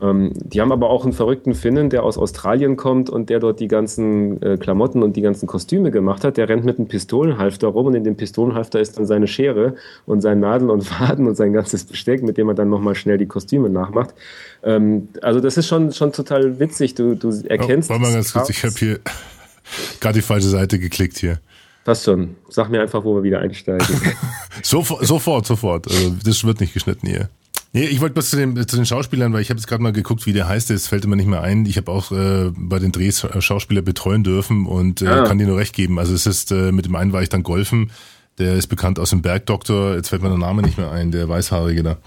[0.00, 3.58] Ähm, die haben aber auch einen verrückten Finnen, der aus Australien kommt und der dort
[3.58, 6.36] die ganzen äh, Klamotten und die ganzen Kostüme gemacht hat.
[6.36, 9.74] Der rennt mit einem Pistolenhalfter rum und in dem Pistolenhalfter ist dann seine Schere
[10.06, 13.18] und sein Nadel und Faden und sein ganzes Besteck, mit dem er dann nochmal schnell
[13.18, 14.14] die Kostüme nachmacht.
[14.62, 16.94] Ähm, also das ist schon, schon total witzig.
[16.94, 17.90] Du, du erkennst.
[17.90, 19.00] Oh, warte mal ganz kurz, ich habe hier
[20.00, 21.40] gerade die falsche Seite geklickt hier.
[21.84, 22.36] Passt schon.
[22.50, 23.86] Sag mir einfach, wo wir wieder einsteigen.
[24.62, 25.88] sofort, sofort, sofort.
[25.88, 27.30] Also das wird nicht geschnitten hier.
[27.72, 29.92] Nee, ich wollte was zu den, zu den Schauspielern, weil ich habe jetzt gerade mal
[29.92, 30.70] geguckt, wie der heißt.
[30.70, 31.66] Das fällt immer nicht mehr ein.
[31.66, 35.24] Ich habe auch äh, bei den Drehs Schauspieler betreuen dürfen und äh, ah.
[35.24, 35.98] kann dir nur recht geben.
[35.98, 37.90] Also es ist, äh, mit dem einen war ich dann golfen.
[38.38, 39.96] Der ist bekannt aus dem Bergdoktor.
[39.96, 41.98] Jetzt fällt mir der Name nicht mehr ein, der Weißhaarige da.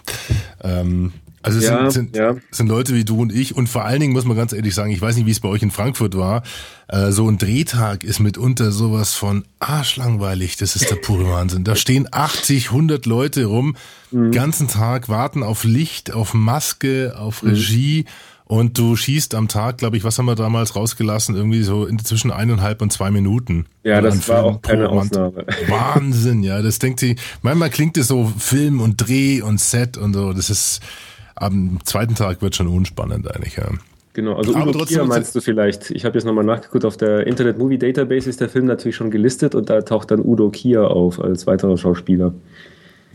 [0.63, 1.11] Ähm,
[1.43, 2.35] Also es Ja, sind, sind, ja.
[2.51, 4.91] sind Leute wie du und ich und vor allen Dingen muss man ganz ehrlich sagen,
[4.91, 6.43] ich weiß nicht, wie es bei euch in Frankfurt war,
[6.87, 11.63] äh, so ein Drehtag ist mitunter sowas von arschlangweilig, das ist der pure Wahnsinn.
[11.63, 13.75] Da stehen 80, 100 Leute rum,
[14.11, 14.31] Mhm.
[14.31, 17.49] ganzen Tag, warten auf Licht, auf Maske, auf Mhm.
[17.49, 18.05] Regie
[18.45, 21.97] und du schießt am Tag, glaube ich, was haben wir damals rausgelassen, irgendwie so in,
[21.99, 23.65] zwischen eineinhalb und zwei Minuten.
[23.83, 24.89] Ja, das war Film auch keine.
[24.89, 25.45] Ausnahme.
[25.69, 30.13] Wahnsinn, ja, das denkt sie, manchmal klingt es so Film und Dreh und Set und
[30.13, 30.81] so, das ist,
[31.35, 33.69] am zweiten Tag wird schon unspannend eigentlich, ja.
[34.13, 35.89] Genau, also Aber Udo trotzdem- Kier meinst du vielleicht.
[35.91, 39.09] Ich habe jetzt nochmal nachgeguckt, auf der Internet Movie Database ist der Film natürlich schon
[39.09, 42.33] gelistet und da taucht dann Udo Kier auf als weiterer Schauspieler.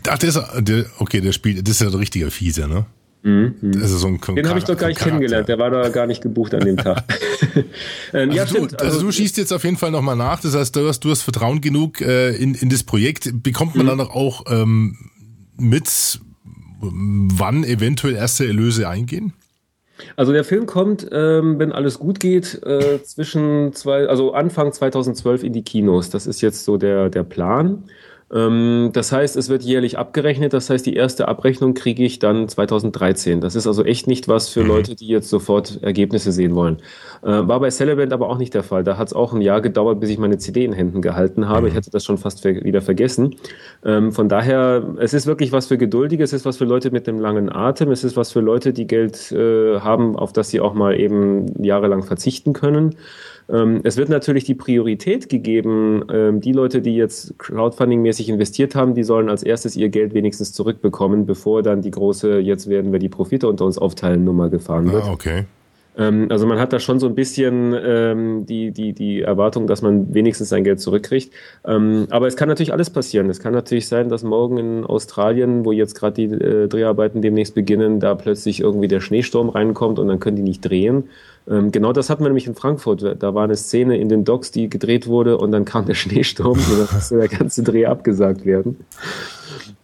[0.07, 2.85] Ach, der ist, der, okay, der spielt, das ist ja ein richtiger Fieser, ne?
[3.23, 5.89] Das ist so ein Mhm, Den habe ich doch gar nicht kennengelernt, der war da
[5.89, 7.03] gar nicht gebucht an dem Tag.
[8.13, 8.81] ähm, ja, Also, du, stimmt.
[8.81, 11.23] also du schießt jetzt auf jeden Fall nochmal nach, das heißt, du hast, du hast
[11.23, 13.43] Vertrauen genug äh, in, in das Projekt.
[13.43, 13.85] Bekommt Mhm.
[13.85, 14.95] man dann auch ähm,
[15.57, 16.21] mit,
[16.81, 19.33] wann eventuell erste Erlöse eingehen?
[20.15, 25.43] Also der Film kommt, ähm, wenn alles gut geht, äh, zwischen zwei, also Anfang 2012
[25.43, 26.09] in die Kinos.
[26.09, 27.83] Das ist jetzt so der, der Plan.
[28.33, 30.53] Ähm, das heißt, es wird jährlich abgerechnet.
[30.53, 33.41] Das heißt, die erste Abrechnung kriege ich dann 2013.
[33.41, 36.77] Das ist also echt nicht was für Leute, die jetzt sofort Ergebnisse sehen wollen.
[37.23, 38.83] Äh, war bei Celeband aber auch nicht der Fall.
[38.83, 41.69] Da hat es auch ein Jahr gedauert, bis ich meine CD in Händen gehalten habe.
[41.69, 43.35] Ich hatte das schon fast wieder vergessen.
[43.85, 47.07] Ähm, von daher, es ist wirklich was für Geduldige, es ist was für Leute mit
[47.07, 50.59] einem langen Atem, es ist was für Leute, die Geld äh, haben, auf das sie
[50.59, 52.95] auch mal eben jahrelang verzichten können.
[53.49, 56.03] Ähm, es wird natürlich die Priorität gegeben,
[56.41, 61.25] die Leute, die jetzt Crowdfunding-mäßig investiert haben, die sollen als erstes ihr Geld wenigstens zurückbekommen,
[61.25, 65.03] bevor dann die große, jetzt werden wir die Profite unter uns aufteilen, Nummer gefahren wird.
[65.03, 65.45] Ah, okay.
[65.97, 69.81] Ähm, also man hat da schon so ein bisschen ähm, die, die, die Erwartung, dass
[69.81, 71.33] man wenigstens sein Geld zurückkriegt.
[71.65, 73.29] Ähm, aber es kann natürlich alles passieren.
[73.29, 77.55] Es kann natürlich sein, dass morgen in Australien, wo jetzt gerade die äh, Dreharbeiten demnächst
[77.55, 81.05] beginnen, da plötzlich irgendwie der Schneesturm reinkommt und dann können die nicht drehen.
[81.49, 83.17] Ähm, genau das hatten wir nämlich in Frankfurt.
[83.19, 86.57] Da war eine Szene in den Docks, die gedreht wurde und dann kam der Schneesturm
[86.57, 88.77] und dann musste der ganze Dreh abgesagt werden.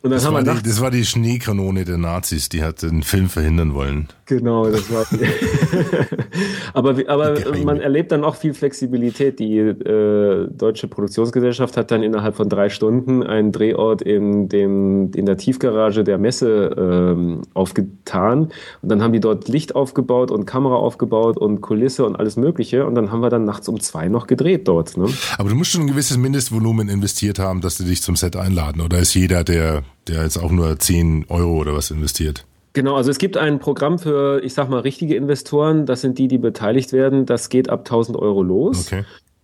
[0.02, 4.10] Das war, die, das war die Schneekanone der Nazis, die hat den Film verhindern wollen.
[4.26, 5.06] Genau, das war.
[6.73, 9.39] aber aber man erlebt dann auch viel Flexibilität.
[9.39, 15.26] Die äh, deutsche Produktionsgesellschaft hat dann innerhalb von drei Stunden einen Drehort in, dem, in
[15.26, 18.49] der Tiefgarage der Messe ähm, aufgetan.
[18.82, 22.86] Und dann haben die dort Licht aufgebaut und Kamera aufgebaut und Kulisse und alles Mögliche.
[22.86, 24.98] Und dann haben wir dann nachts um zwei noch gedreht dort.
[24.98, 25.08] Ne?
[25.38, 28.82] Aber du musst schon ein gewisses Mindestvolumen investiert haben, dass die dich zum Set einladen.
[28.82, 32.46] Oder ist jeder, der, der jetzt auch nur 10 Euro oder was investiert?
[32.74, 35.86] Genau, also es gibt ein Programm für, ich sag mal, richtige Investoren.
[35.86, 37.28] Das sind die, die beteiligt werden.
[37.28, 38.88] Das geht ab 1000 Euro los.
[38.88, 39.04] Okay.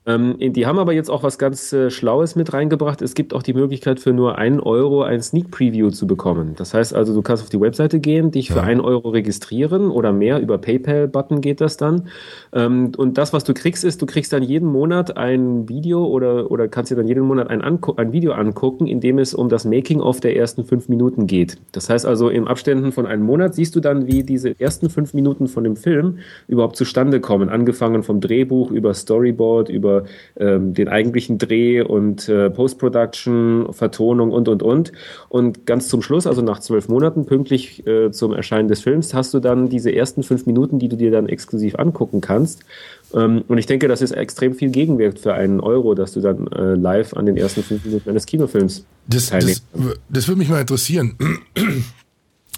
[0.10, 3.02] Ähm, die haben aber jetzt auch was ganz äh, Schlaues mit reingebracht.
[3.04, 6.54] Es gibt auch die Möglichkeit für nur einen Euro ein Sneak Preview zu bekommen.
[6.58, 8.64] Das heißt also, du kannst auf die Webseite gehen, dich für Ja.
[8.64, 10.40] einen Euro registrieren oder mehr.
[10.40, 12.08] Über PayPal-Button geht das dann.
[12.54, 16.50] Ähm, und das, was du kriegst, ist, du kriegst dann jeden Monat ein Video oder,
[16.50, 19.48] oder kannst dir dann jeden Monat ein, Angu ein Video angucken, in dem es um
[19.48, 21.58] das Making-of der ersten fünf Minuten geht.
[21.72, 25.14] Das heißt also, in Abständen von einem Monat siehst du dann, wie diese ersten fünf
[25.14, 26.18] Minuten von dem Film
[26.48, 27.50] überhaupt zustande kommen.
[27.50, 29.99] Angefangen vom Drehbuch über Storyboard, über
[30.38, 34.92] ähm, den eigentlichen Dreh und äh, Post-Production, Vertonung und, und, und.
[35.30, 39.34] Und ganz zum Schluss, also nach zwölf Monaten, pünktlich äh, zum Erscheinen des Films, hast
[39.34, 42.64] du dann diese ersten fünf Minuten, die du dir dann exklusiv angucken kannst.
[43.14, 46.48] Ähm, und ich denke, das ist extrem viel Gegenwert für einen Euro, dass du dann
[46.48, 50.50] äh, live an den ersten fünf Minuten eines Kinofilms Das, teilnehmen das, das würde mich
[50.50, 51.16] mal interessieren.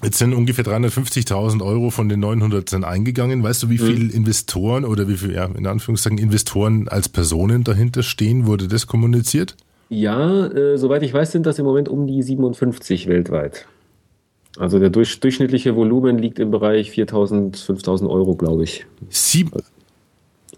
[0.04, 3.44] Jetzt sind ungefähr 350.000 Euro von den 900 sind eingegangen.
[3.44, 8.02] Weißt du, wie viel Investoren oder wie viel, ja, in Anführungszeichen Investoren als Personen dahinter
[8.04, 8.48] stehen?
[8.48, 9.56] Wurde das kommuniziert?
[9.90, 13.68] Ja, äh, soweit ich weiß, sind das im Moment um die 57 weltweit.
[14.58, 18.86] Also der durch, durchschnittliche Volumen liegt im Bereich 4.000, 5.000 Euro, glaube ich.
[19.10, 19.52] Sieb,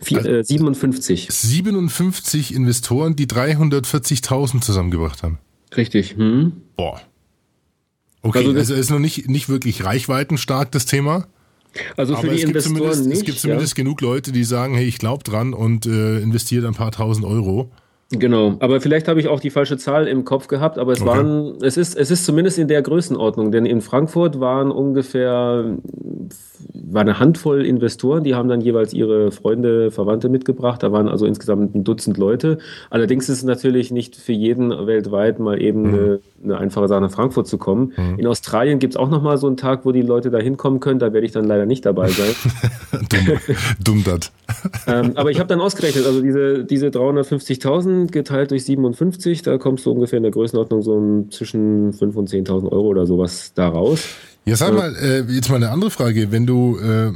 [0.01, 1.27] Vier, Also- äh, 57.
[1.31, 5.37] 57 Investoren, die 340.000 zusammengebracht haben.
[5.75, 6.15] Richtig.
[6.17, 6.53] Hm?
[6.75, 7.01] Boah.
[8.23, 11.25] Okay, Also also, ist noch nicht, nicht wirklich reichweitenstark, das Thema.
[11.97, 13.17] Also für Aber die es gibt, Investoren zumindest, nicht.
[13.19, 16.73] es gibt zumindest genug Leute, die sagen, hey, ich glaube dran und äh, investiert ein
[16.73, 17.69] paar tausend Euro.
[18.11, 18.19] ja.
[18.19, 18.57] Genau.
[18.59, 21.09] Aber vielleicht habe ich auch die falsche Zahl im Kopf gehabt, aber es Okay.
[21.09, 25.77] waren, es ist, es ist zumindest in der Größenordnung, denn in Frankfurt waren ungefähr
[26.73, 30.83] war eine Handvoll Investoren, die haben dann jeweils ihre Freunde, Verwandte mitgebracht.
[30.83, 32.59] Da waren also insgesamt ein Dutzend Leute.
[32.91, 35.81] Allerdings ist es natürlich nicht für jeden weltweit mal eben
[36.13, 36.19] Mhm.
[36.43, 37.93] Eine, einfache Sache, nach Frankfurt zu kommen.
[37.95, 38.19] Mhm.
[38.19, 40.99] In Australien gibt es auch nochmal so einen Tag, wo die Leute da hinkommen können.
[40.99, 42.35] Da werde ich dann leider nicht dabei sein.
[43.09, 43.37] dumm,
[43.83, 44.31] dumm das.
[44.87, 49.85] ähm, aber ich habe dann ausgerechnet, also diese, diese 350.000 geteilt durch 57, da kommst
[49.85, 54.07] du ungefähr in der Größenordnung so zwischen 5.000 und 10.000 Euro oder sowas da raus.
[54.45, 56.31] Ja, sag mal, äh, jetzt mal eine andere Frage.
[56.31, 57.11] Wenn du äh,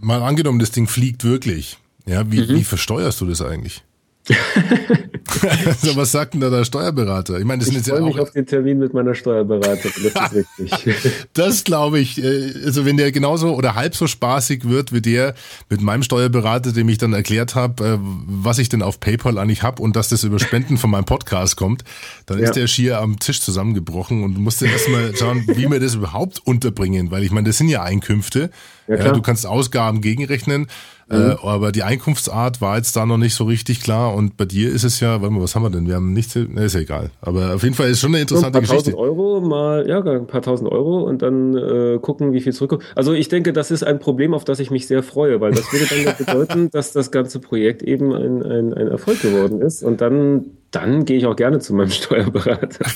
[0.00, 2.48] mal angenommen, das Ding fliegt wirklich, ja, wie, mhm.
[2.48, 3.82] wie versteuerst du das eigentlich?
[5.66, 7.38] also was sagt denn da der Steuerberater?
[7.38, 8.06] Ich meine, das ich sind jetzt ja auch.
[8.06, 10.12] mich auf den Termin mit meiner Steuerberaterin.
[10.14, 11.12] Das ist richtig.
[11.32, 12.22] das glaube ich.
[12.22, 15.34] Äh, also wenn der genauso oder halb so spaßig wird wie der
[15.68, 19.62] mit meinem Steuerberater, dem ich dann erklärt habe, äh, was ich denn auf PayPal eigentlich
[19.62, 21.84] habe und dass das über Spenden von meinem Podcast kommt,
[22.26, 22.44] dann ja.
[22.44, 27.10] ist der schier am Tisch zusammengebrochen und musste erstmal schauen, wie wir das überhaupt unterbringen,
[27.10, 28.50] weil ich meine, das sind ja Einkünfte.
[28.88, 30.68] Ja, du kannst Ausgaben gegenrechnen.
[31.08, 31.16] Mhm.
[31.16, 34.14] Äh, aber die Einkunftsart war jetzt da noch nicht so richtig klar.
[34.14, 35.86] Und bei dir ist es ja, warte mal, was haben wir denn?
[35.86, 37.10] Wir haben nichts, ne, ist ja egal.
[37.20, 38.90] Aber auf jeden Fall ist schon eine interessante Geschichte.
[38.90, 39.18] ein paar Geschichte.
[39.18, 42.82] Tausend Euro mal, ja, ein paar tausend Euro und dann äh, gucken, wie viel zurückkommt.
[42.96, 45.72] Also ich denke, das ist ein Problem, auf das ich mich sehr freue, weil das
[45.72, 49.84] würde dann bedeuten, dass das ganze Projekt eben ein, ein, ein Erfolg geworden ist.
[49.84, 52.86] Und dann dann gehe ich auch gerne zu meinem Steuerberater.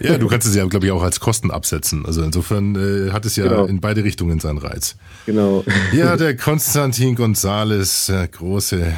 [0.00, 2.04] Ja, du kannst es ja, glaube ich, auch als Kosten absetzen.
[2.06, 3.64] Also insofern äh, hat es ja genau.
[3.66, 4.96] in beide Richtungen seinen Reiz.
[5.26, 5.64] Genau.
[5.92, 8.92] Ja, der Konstantin Gonzales, der große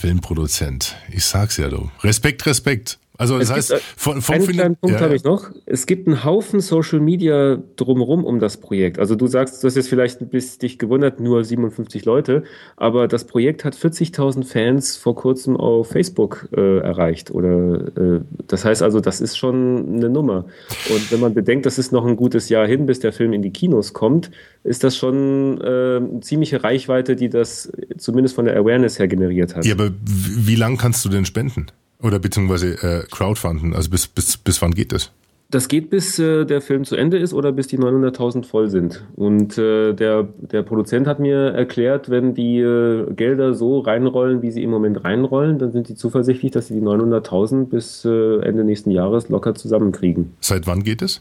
[0.00, 0.96] Filmproduzent.
[1.12, 1.90] Ich sag's ja, du.
[2.02, 2.98] Respekt, Respekt.
[3.20, 5.04] Also das es heißt, gibt, von, vom einen kleinen Punkt ja.
[5.04, 5.50] habe ich noch.
[5.66, 8.98] Es gibt einen Haufen Social Media drumherum um das Projekt.
[8.98, 12.44] Also du sagst, du hast jetzt vielleicht ein bisschen dich gewundert, nur 57 Leute,
[12.78, 17.30] aber das Projekt hat 40.000 Fans vor kurzem auf Facebook äh, erreicht.
[17.30, 20.46] Oder äh, das heißt also, das ist schon eine Nummer.
[20.88, 23.42] Und wenn man bedenkt, das ist noch ein gutes Jahr hin, bis der Film in
[23.42, 24.30] die Kinos kommt,
[24.64, 29.56] ist das schon äh, eine ziemliche Reichweite, die das zumindest von der Awareness her generiert
[29.56, 29.66] hat.
[29.66, 31.66] Ja, aber wie lang kannst du denn spenden?
[32.02, 33.74] Oder beziehungsweise äh, crowdfunden?
[33.74, 35.10] Also bis, bis, bis wann geht das?
[35.50, 39.04] Das geht bis äh, der Film zu Ende ist oder bis die 900.000 voll sind.
[39.16, 44.52] Und äh, der, der Produzent hat mir erklärt, wenn die äh, Gelder so reinrollen, wie
[44.52, 48.62] sie im Moment reinrollen, dann sind sie zuversichtlich, dass sie die 900.000 bis äh, Ende
[48.62, 50.34] nächsten Jahres locker zusammenkriegen.
[50.40, 51.20] Seit wann geht es?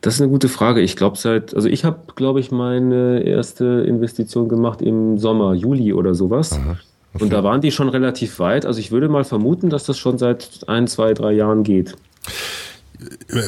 [0.00, 0.80] Das ist eine gute Frage.
[0.80, 5.92] Ich glaube seit, also ich habe, glaube ich, meine erste Investition gemacht im Sommer, Juli
[5.92, 6.52] oder sowas.
[6.52, 6.76] Aha.
[7.16, 7.24] Okay.
[7.24, 8.64] Und da waren die schon relativ weit.
[8.64, 11.96] Also ich würde mal vermuten, dass das schon seit ein, zwei, drei Jahren geht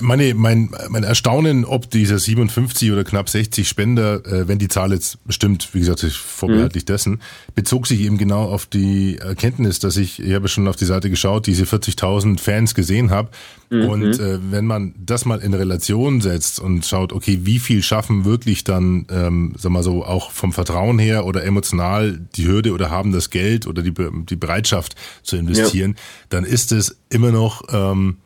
[0.02, 4.92] meine, mein, mein Erstaunen, ob diese 57 oder knapp 60 Spender, äh, wenn die Zahl
[4.92, 6.86] jetzt stimmt, wie gesagt, ich vorbehaltlich mhm.
[6.86, 7.20] dessen,
[7.54, 11.10] bezog sich eben genau auf die Erkenntnis, dass ich, ich habe schon auf die Seite
[11.10, 13.30] geschaut, diese 40.000 Fans gesehen habe.
[13.70, 13.88] Mhm.
[13.88, 18.24] Und äh, wenn man das mal in Relation setzt und schaut, okay, wie viel schaffen
[18.24, 22.90] wirklich dann, ähm, sag mal so, auch vom Vertrauen her oder emotional die Hürde oder
[22.90, 23.94] haben das Geld oder die,
[24.28, 26.02] die Bereitschaft zu investieren, ja.
[26.30, 28.16] dann ist es immer noch ähm,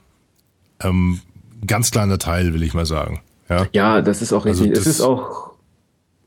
[0.85, 1.21] ähm,
[1.67, 3.21] ganz kleiner Teil, will ich mal sagen.
[3.49, 4.71] Ja, ja das ist auch richtig.
[4.71, 5.53] Also es ist auch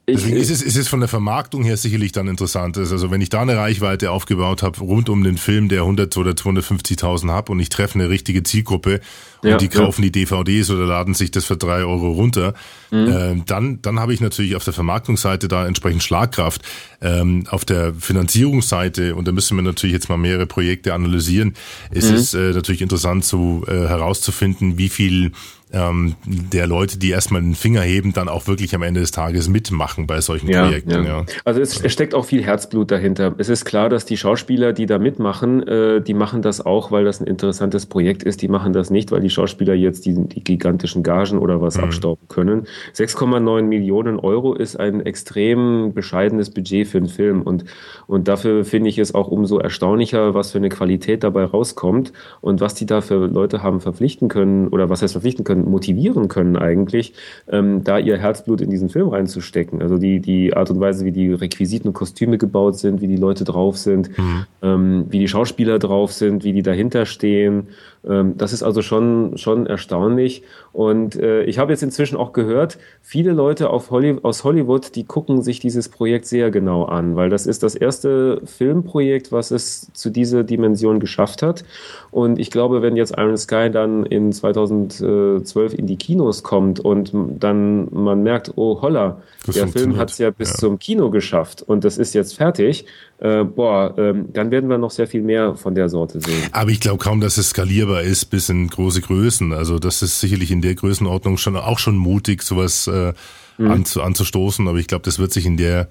[0.07, 2.77] ich, Deswegen ist es, ist es von der Vermarktung her sicherlich dann interessant.
[2.77, 6.31] Also wenn ich da eine Reichweite aufgebaut habe rund um den Film, der 100 oder
[6.31, 9.01] 250.000 habe und ich treffe eine richtige Zielgruppe
[9.41, 10.09] und ja, die kaufen ja.
[10.09, 12.53] die DVDs oder laden sich das für drei Euro runter,
[12.91, 13.07] mhm.
[13.07, 16.61] äh, dann, dann habe ich natürlich auf der Vermarktungsseite da entsprechend Schlagkraft.
[17.01, 21.53] Ähm, auf der Finanzierungsseite, und da müssen wir natürlich jetzt mal mehrere Projekte analysieren,
[21.91, 22.15] ist mhm.
[22.15, 25.31] es äh, natürlich interessant zu äh, herauszufinden, wie viel
[25.75, 29.49] ähm, der Leute, die erstmal den Finger heben, dann auch wirklich am Ende des Tages
[29.49, 30.91] mitmachen bei solchen ja, Projekten.
[30.91, 31.03] Ja.
[31.03, 31.25] ja.
[31.43, 33.35] Also es, es, steckt auch viel Herzblut dahinter.
[33.37, 37.03] Es ist klar, dass die Schauspieler, die da mitmachen, äh, die machen das auch, weil
[37.03, 38.41] das ein interessantes Projekt ist.
[38.41, 41.85] Die machen das nicht, weil die Schauspieler jetzt die, die gigantischen Gagen oder was mhm.
[41.85, 42.63] abstauben können.
[42.95, 47.65] 6,9 Millionen Euro ist ein extrem bescheidenes Budget für einen Film und,
[48.07, 52.61] und dafür finde ich es auch umso erstaunlicher, was für eine Qualität dabei rauskommt und
[52.61, 56.57] was die da für Leute haben verpflichten können oder was heißt verpflichten können, motivieren können
[56.57, 57.13] eigentlich,
[57.47, 59.81] ähm, da ihr Herzblut in diesen Film reinzustecken.
[59.81, 63.17] Also die, die Art und Weise, wie die Requisiten und Kostüme gebaut sind, wie die
[63.17, 64.45] Leute drauf sind, mhm.
[64.61, 67.67] ähm, wie die Schauspieler drauf sind, wie die dahinter stehen.
[68.07, 70.43] Ähm, das ist also schon, schon erstaunlich.
[70.73, 75.41] Und äh, ich habe jetzt inzwischen auch gehört, viele Leute Holly aus Hollywood, die gucken
[75.41, 80.09] sich dieses Projekt sehr genau an, weil das ist das erste Filmprojekt, was es zu
[80.09, 81.63] dieser Dimension geschafft hat.
[82.11, 87.11] Und ich glaube, wenn jetzt Iron Sky dann in 2012 in die Kinos kommt und
[87.13, 90.55] dann man merkt, oh holla, das der Film hat es ja bis ja.
[90.55, 92.85] zum Kino geschafft und das ist jetzt fertig,
[93.19, 96.49] äh, boah, ähm, dann werden wir noch sehr viel mehr von der Sorte sehen.
[96.51, 99.53] Aber ich glaube kaum, dass es skalierbar ist bis in große Größen.
[99.53, 103.13] Also das ist sicherlich in der Größenordnung schon auch schon mutig, sowas äh,
[103.57, 103.71] mhm.
[103.71, 104.67] anzu, anzustoßen.
[104.67, 105.87] Aber ich glaube, das wird sich in der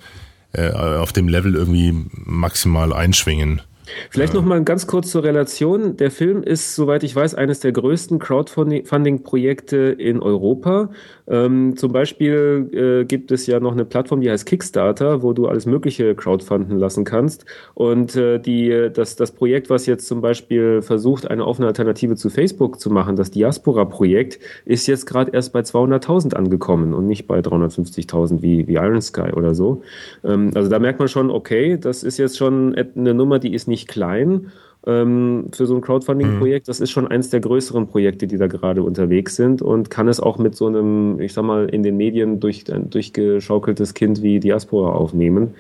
[0.53, 3.63] äh, auf dem Level irgendwie maximal einschwingen.
[4.11, 4.41] Vielleicht Ja.
[4.41, 5.97] noch mal ganz kurz zur Relation.
[5.97, 10.91] Der Film ist, soweit ich weiß, eines der größten Crowdfunding-Projekte in Europa.
[11.27, 15.47] Ähm, zum Beispiel äh, gibt es ja noch eine Plattform, die heißt Kickstarter, wo du
[15.49, 17.47] alles Mögliche crowdfunden lassen kannst.
[17.75, 22.29] Und äh, die, das, das Projekt, was jetzt zum Beispiel versucht, eine offene Alternative zu
[22.31, 27.41] Facebook zu machen, das Diaspora-Projekt, ist jetzt gerade erst bei 200.000 angekommen und nicht bei
[27.41, 29.83] 350.000 wie, wie Iron Sky oder so.
[30.25, 33.67] Ähm, also da merkt man schon, okay, das ist jetzt schon eine Nummer, die ist
[33.67, 34.53] nicht klein
[34.87, 36.69] ähm, für so ein Crowdfunding-Projekt.
[36.69, 40.21] Das ist schon eins der größeren Projekte, die da gerade unterwegs sind und kann es
[40.21, 44.93] auch mit so einem, ich sag mal, in den Medien durch, durchgeschaukeltes Kind wie Diaspora
[44.93, 45.55] aufnehmen.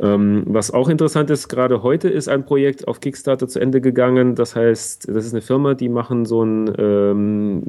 [0.00, 4.34] Ähm, was auch interessant ist, gerade heute ist ein Projekt auf Kickstarter zu Ende gegangen.
[4.34, 7.62] Das heißt, das ist eine Firma, die machen so ein, ähm,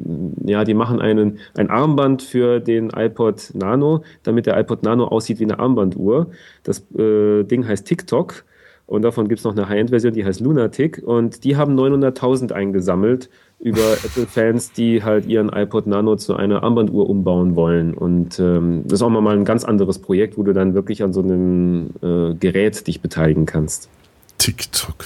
[0.45, 5.39] ja, die machen einen, ein Armband für den iPod Nano, damit der iPod Nano aussieht
[5.39, 6.31] wie eine Armbanduhr.
[6.63, 8.43] Das äh, Ding heißt TikTok.
[8.87, 11.01] Und davon gibt es noch eine High-End-Version, die heißt Lunatic.
[11.03, 13.29] Und die haben 900.000 eingesammelt
[13.59, 17.93] über Apple-Fans, die halt ihren iPod Nano zu einer Armbanduhr umbauen wollen.
[17.93, 21.13] Und ähm, das ist auch mal ein ganz anderes Projekt, wo du dann wirklich an
[21.13, 23.89] so einem äh, Gerät dich beteiligen kannst.
[24.37, 25.05] TikTok.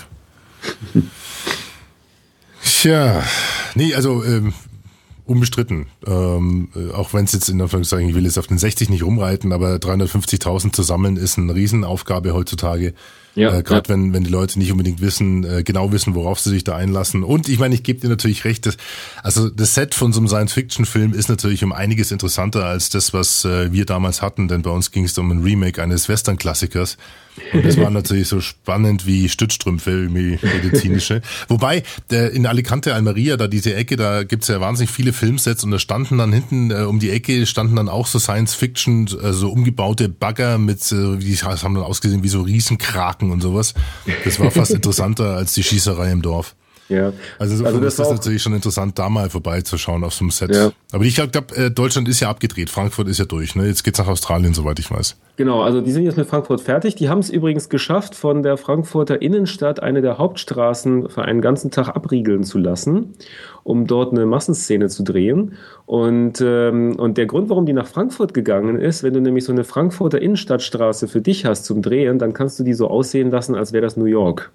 [2.63, 3.23] Tja,
[3.75, 4.53] nee, also ähm,
[5.25, 5.87] unbestritten.
[6.05, 9.03] Ähm, äh, auch wenn es jetzt in Anführungszeichen, ich will jetzt auf den 60 nicht
[9.03, 12.93] rumreiten, aber 350.000 zu sammeln ist eine Riesenaufgabe heutzutage.
[13.39, 13.95] Ja, äh, Gerade ja.
[13.95, 17.23] wenn, wenn die Leute nicht unbedingt wissen, äh, genau wissen, worauf sie sich da einlassen.
[17.23, 18.77] Und ich meine, ich gebe dir natürlich recht, dass,
[19.23, 23.45] also das Set von so einem Science-Fiction-Film ist natürlich um einiges interessanter als das, was
[23.45, 26.97] äh, wir damals hatten, denn bei uns ging es um ein Remake eines Western-Klassikers.
[27.53, 31.21] Und das war natürlich so spannend wie Stützstrümpfe, irgendwie medizinische.
[31.47, 35.71] Wobei, der, in Alicante, Almeria, da diese Ecke, da gibt's ja wahnsinnig viele Filmsets und
[35.71, 39.49] da standen dann hinten äh, um die Ecke, standen dann auch so Science-Fiction, äh, so
[39.51, 43.73] umgebaute Bagger mit, äh, die haben dann ausgesehen wie so Riesenkraken und sowas.
[44.23, 46.55] Das war fast interessanter als die Schießerei im Dorf.
[46.89, 47.13] Ja.
[47.37, 50.31] Also, so Also ist das auch- natürlich schon interessant, da mal vorbeizuschauen auf so einem
[50.31, 50.55] Set.
[50.55, 50.71] Ja.
[50.91, 53.55] Aber ich glaube, äh, Deutschland ist ja abgedreht, Frankfurt ist ja durch.
[53.55, 53.67] Ne?
[53.67, 55.15] Jetzt geht's nach Australien, soweit ich weiß.
[55.37, 56.95] Genau, also die sind jetzt mit Frankfurt fertig.
[56.95, 61.71] Die haben es übrigens geschafft, von der Frankfurter Innenstadt eine der Hauptstraßen für einen ganzen
[61.71, 63.13] Tag abriegeln zu lassen,
[63.63, 65.53] um dort eine Massenszene zu drehen.
[65.85, 69.51] Und, ähm, und der Grund, warum die nach Frankfurt gegangen ist, wenn du nämlich so
[69.51, 73.55] eine Frankfurter Innenstadtstraße für dich hast zum Drehen, dann kannst du die so aussehen lassen,
[73.55, 74.51] als wäre das New York.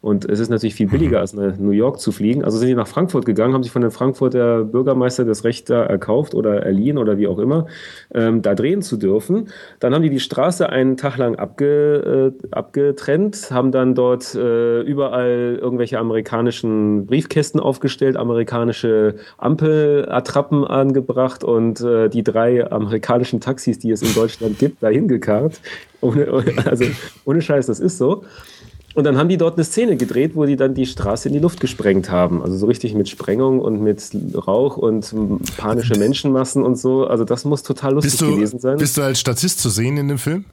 [0.00, 2.44] Und es ist natürlich viel billiger, als nach New York zu fliegen.
[2.44, 5.84] Also sind die nach Frankfurt gegangen, haben sich von dem Frankfurter Bürgermeister das Recht da
[5.84, 7.66] erkauft oder erliehen oder wie auch immer,
[8.14, 9.48] ähm, da drehen zu dürfen.
[9.80, 14.82] Dann haben die die Straße einen Tag lang abge, äh, abgetrennt, haben dann dort äh,
[14.82, 23.90] überall irgendwelche amerikanischen Briefkästen aufgestellt, amerikanische Ampelattrappen angebracht und äh, die drei amerikanischen Taxis, die
[23.90, 25.60] es in Deutschland gibt, dahin gekarrt.
[26.00, 26.84] Ohne, also
[27.24, 28.24] ohne Scheiß, das ist so.
[28.94, 31.40] Und dann haben die dort eine Szene gedreht, wo die dann die Straße in die
[31.40, 32.42] Luft gesprengt haben.
[32.42, 34.00] Also so richtig mit Sprengung und mit
[34.46, 35.12] Rauch und
[35.56, 37.06] panische Menschenmassen und so.
[37.06, 38.78] Also das muss total lustig du, gewesen sein.
[38.78, 40.44] bist du als Statist zu sehen in dem Film?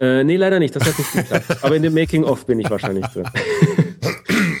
[0.00, 0.76] äh, nee, leider nicht.
[0.76, 1.58] Das hat nicht geklappt.
[1.62, 3.28] Aber in dem Making-of bin ich wahrscheinlich drin.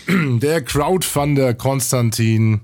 [0.40, 2.62] Der Crowdfunder Konstantin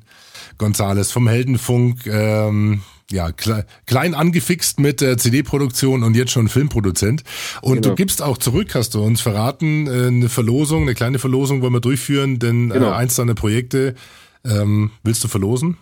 [0.59, 7.23] Gonzales vom Heldenfunk, ähm, ja, kle klein angefixt mit der CD-Produktion und jetzt schon Filmproduzent.
[7.63, 7.89] Und Genau.
[7.91, 11.73] du gibst auch zurück, hast du uns verraten, äh, eine Verlosung, eine kleine Verlosung wollen
[11.75, 12.89] wir durchführen, denn Genau.
[12.91, 13.95] äh, eins deiner Projekte
[14.45, 15.77] ähm, willst du verlosen?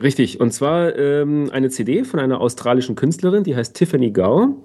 [0.00, 4.62] Richtig, und zwar ähm, eine CD von einer australischen Künstlerin, die heißt Tiffany Gao.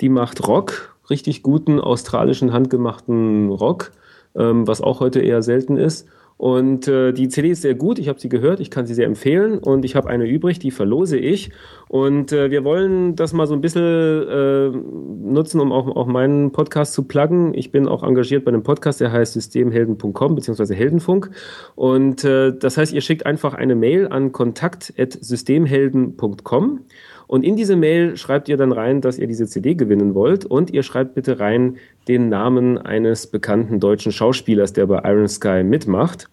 [0.00, 3.92] Die macht Rock, richtig guten australischen handgemachten Rock,
[4.34, 6.08] ähm, was auch heute eher selten ist.
[6.36, 9.06] Und äh, die CD ist sehr gut, ich habe sie gehört, ich kann sie sehr
[9.06, 11.50] empfehlen und ich habe eine übrig, die verlose ich.
[11.88, 16.52] Und äh, wir wollen das mal so ein bisschen äh, nutzen, um auch, auch meinen
[16.52, 17.54] Podcast zu pluggen.
[17.54, 20.74] Ich bin auch engagiert bei einem Podcast, der heißt systemhelden.com bzw.
[20.74, 21.30] Heldenfunk.
[21.74, 26.80] Und äh, das heißt, ihr schickt einfach eine Mail an kontakt.systemhelden.com
[27.26, 30.70] und in diese Mail schreibt ihr dann rein, dass ihr diese CD gewinnen wollt und
[30.70, 31.76] ihr schreibt bitte rein
[32.08, 36.28] den Namen eines bekannten deutschen Schauspielers, der bei Iron Sky mitmacht.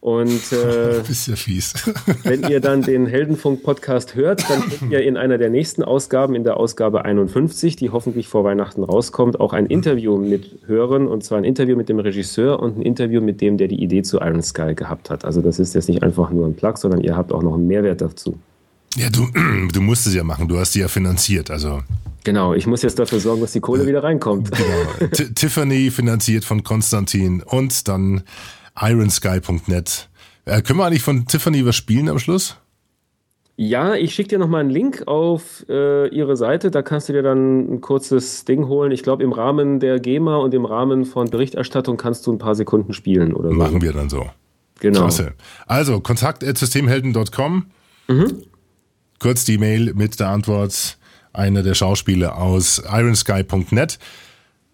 [0.00, 1.74] Und äh, Ist ja fies.
[2.24, 6.44] wenn ihr dann den Heldenfunk-Podcast hört, dann könnt ihr in einer der nächsten Ausgaben, in
[6.44, 11.06] der Ausgabe 51, die hoffentlich vor Weihnachten rauskommt, auch ein Interview mit hören.
[11.06, 14.02] Und zwar ein Interview mit dem Regisseur und ein Interview mit dem, der die Idee
[14.02, 15.24] zu Iron Sky gehabt hat.
[15.24, 17.66] Also das ist jetzt nicht einfach nur ein Plug, sondern ihr habt auch noch einen
[17.66, 18.38] Mehrwert dazu.
[18.96, 19.28] Ja, du,
[19.72, 21.82] du musst es ja machen, du hast sie ja finanziert, also
[22.24, 24.50] Genau, ich muss jetzt dafür sorgen, dass die Kohle wieder reinkommt.
[24.52, 25.10] Genau.
[25.34, 28.24] Tiffany finanziert von Konstantin und dann
[28.78, 30.08] ironsky.net.
[30.44, 32.56] Äh, können wir eigentlich von Tiffany was spielen am Schluss?
[33.56, 36.70] Ja, ich schicke dir nochmal einen Link auf äh, ihre Seite.
[36.70, 38.90] Da kannst du dir dann ein kurzes Ding holen.
[38.90, 42.54] Ich glaube, im Rahmen der GEMA und im Rahmen von Berichterstattung kannst du ein paar
[42.54, 43.54] Sekunden spielen oder so.
[43.54, 44.30] Machen wir dann so.
[44.80, 45.00] Genau.
[45.00, 45.34] Klasse.
[45.66, 47.66] Also, kontakt.systemhelden.com.
[48.08, 48.42] Mhm.
[49.20, 50.96] Kurz die Mail mit der Antwort
[51.34, 53.98] einer der Schauspieler aus ironsky.net.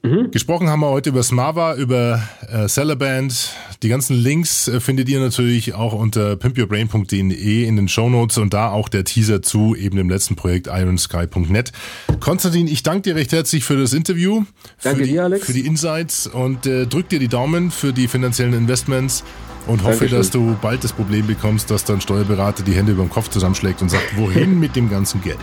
[0.07, 0.31] Mhm.
[0.31, 3.53] Gesprochen haben wir heute über Smava, über äh, Sellerband.
[3.83, 8.71] Die ganzen Links äh, findet ihr natürlich auch unter pimpyourbrain.de in den Shownotes und da
[8.71, 11.73] auch der Teaser zu eben dem letzten Projekt ironsky.net.
[12.21, 14.45] Konstantin, ich danke dir recht herzlich für das Interview,
[14.83, 15.47] Danke für, die, dir, Alex.
[15.47, 19.25] für die Insights und äh, drück dir die Daumen für die finanziellen Investments
[19.67, 20.19] und hoffe, Dankeschön.
[20.19, 23.83] dass du bald das Problem bekommst, dass dein Steuerberater die Hände über dem Kopf zusammenschlägt
[23.83, 25.39] und sagt, wohin mit dem ganzen Geld?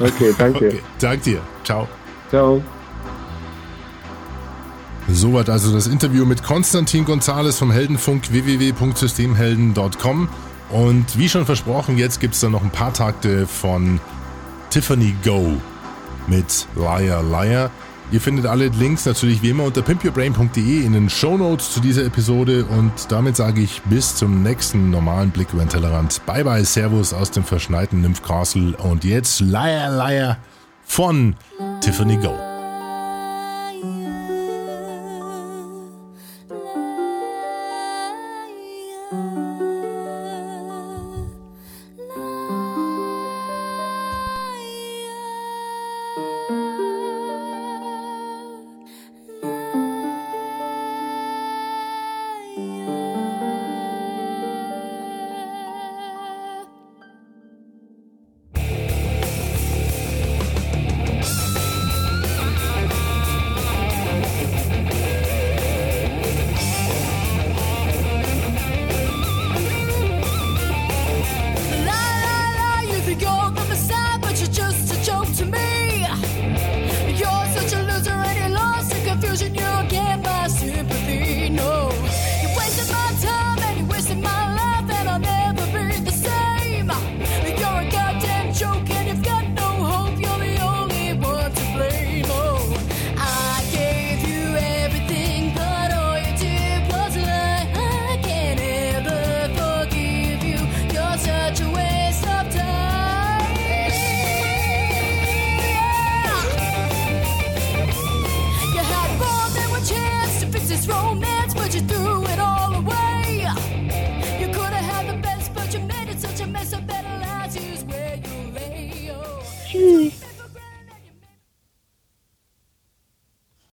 [0.00, 0.66] Okay, danke.
[0.66, 1.40] Okay, danke dir.
[1.62, 1.88] Ciao.
[2.30, 2.62] Ciao.
[5.10, 10.28] Soweit also das Interview mit Konstantin Gonzales vom Heldenfunk www.systemhelden.com.
[10.70, 14.00] Und wie schon versprochen, jetzt gibt's dann noch ein paar Takte von
[14.70, 15.54] Tiffany Go
[16.26, 17.70] mit Liar Liar.
[18.10, 22.64] Ihr findet alle Links natürlich wie immer unter pimpyourbrain.de in den Shownotes zu dieser Episode
[22.64, 26.24] und damit sage ich bis zum nächsten normalen Blick über den Tellerrand.
[26.24, 30.38] Bye bye, Servus aus dem verschneiten Nymph Castle und jetzt Liar Liar
[30.84, 31.34] von
[31.82, 32.47] Tiffany Go.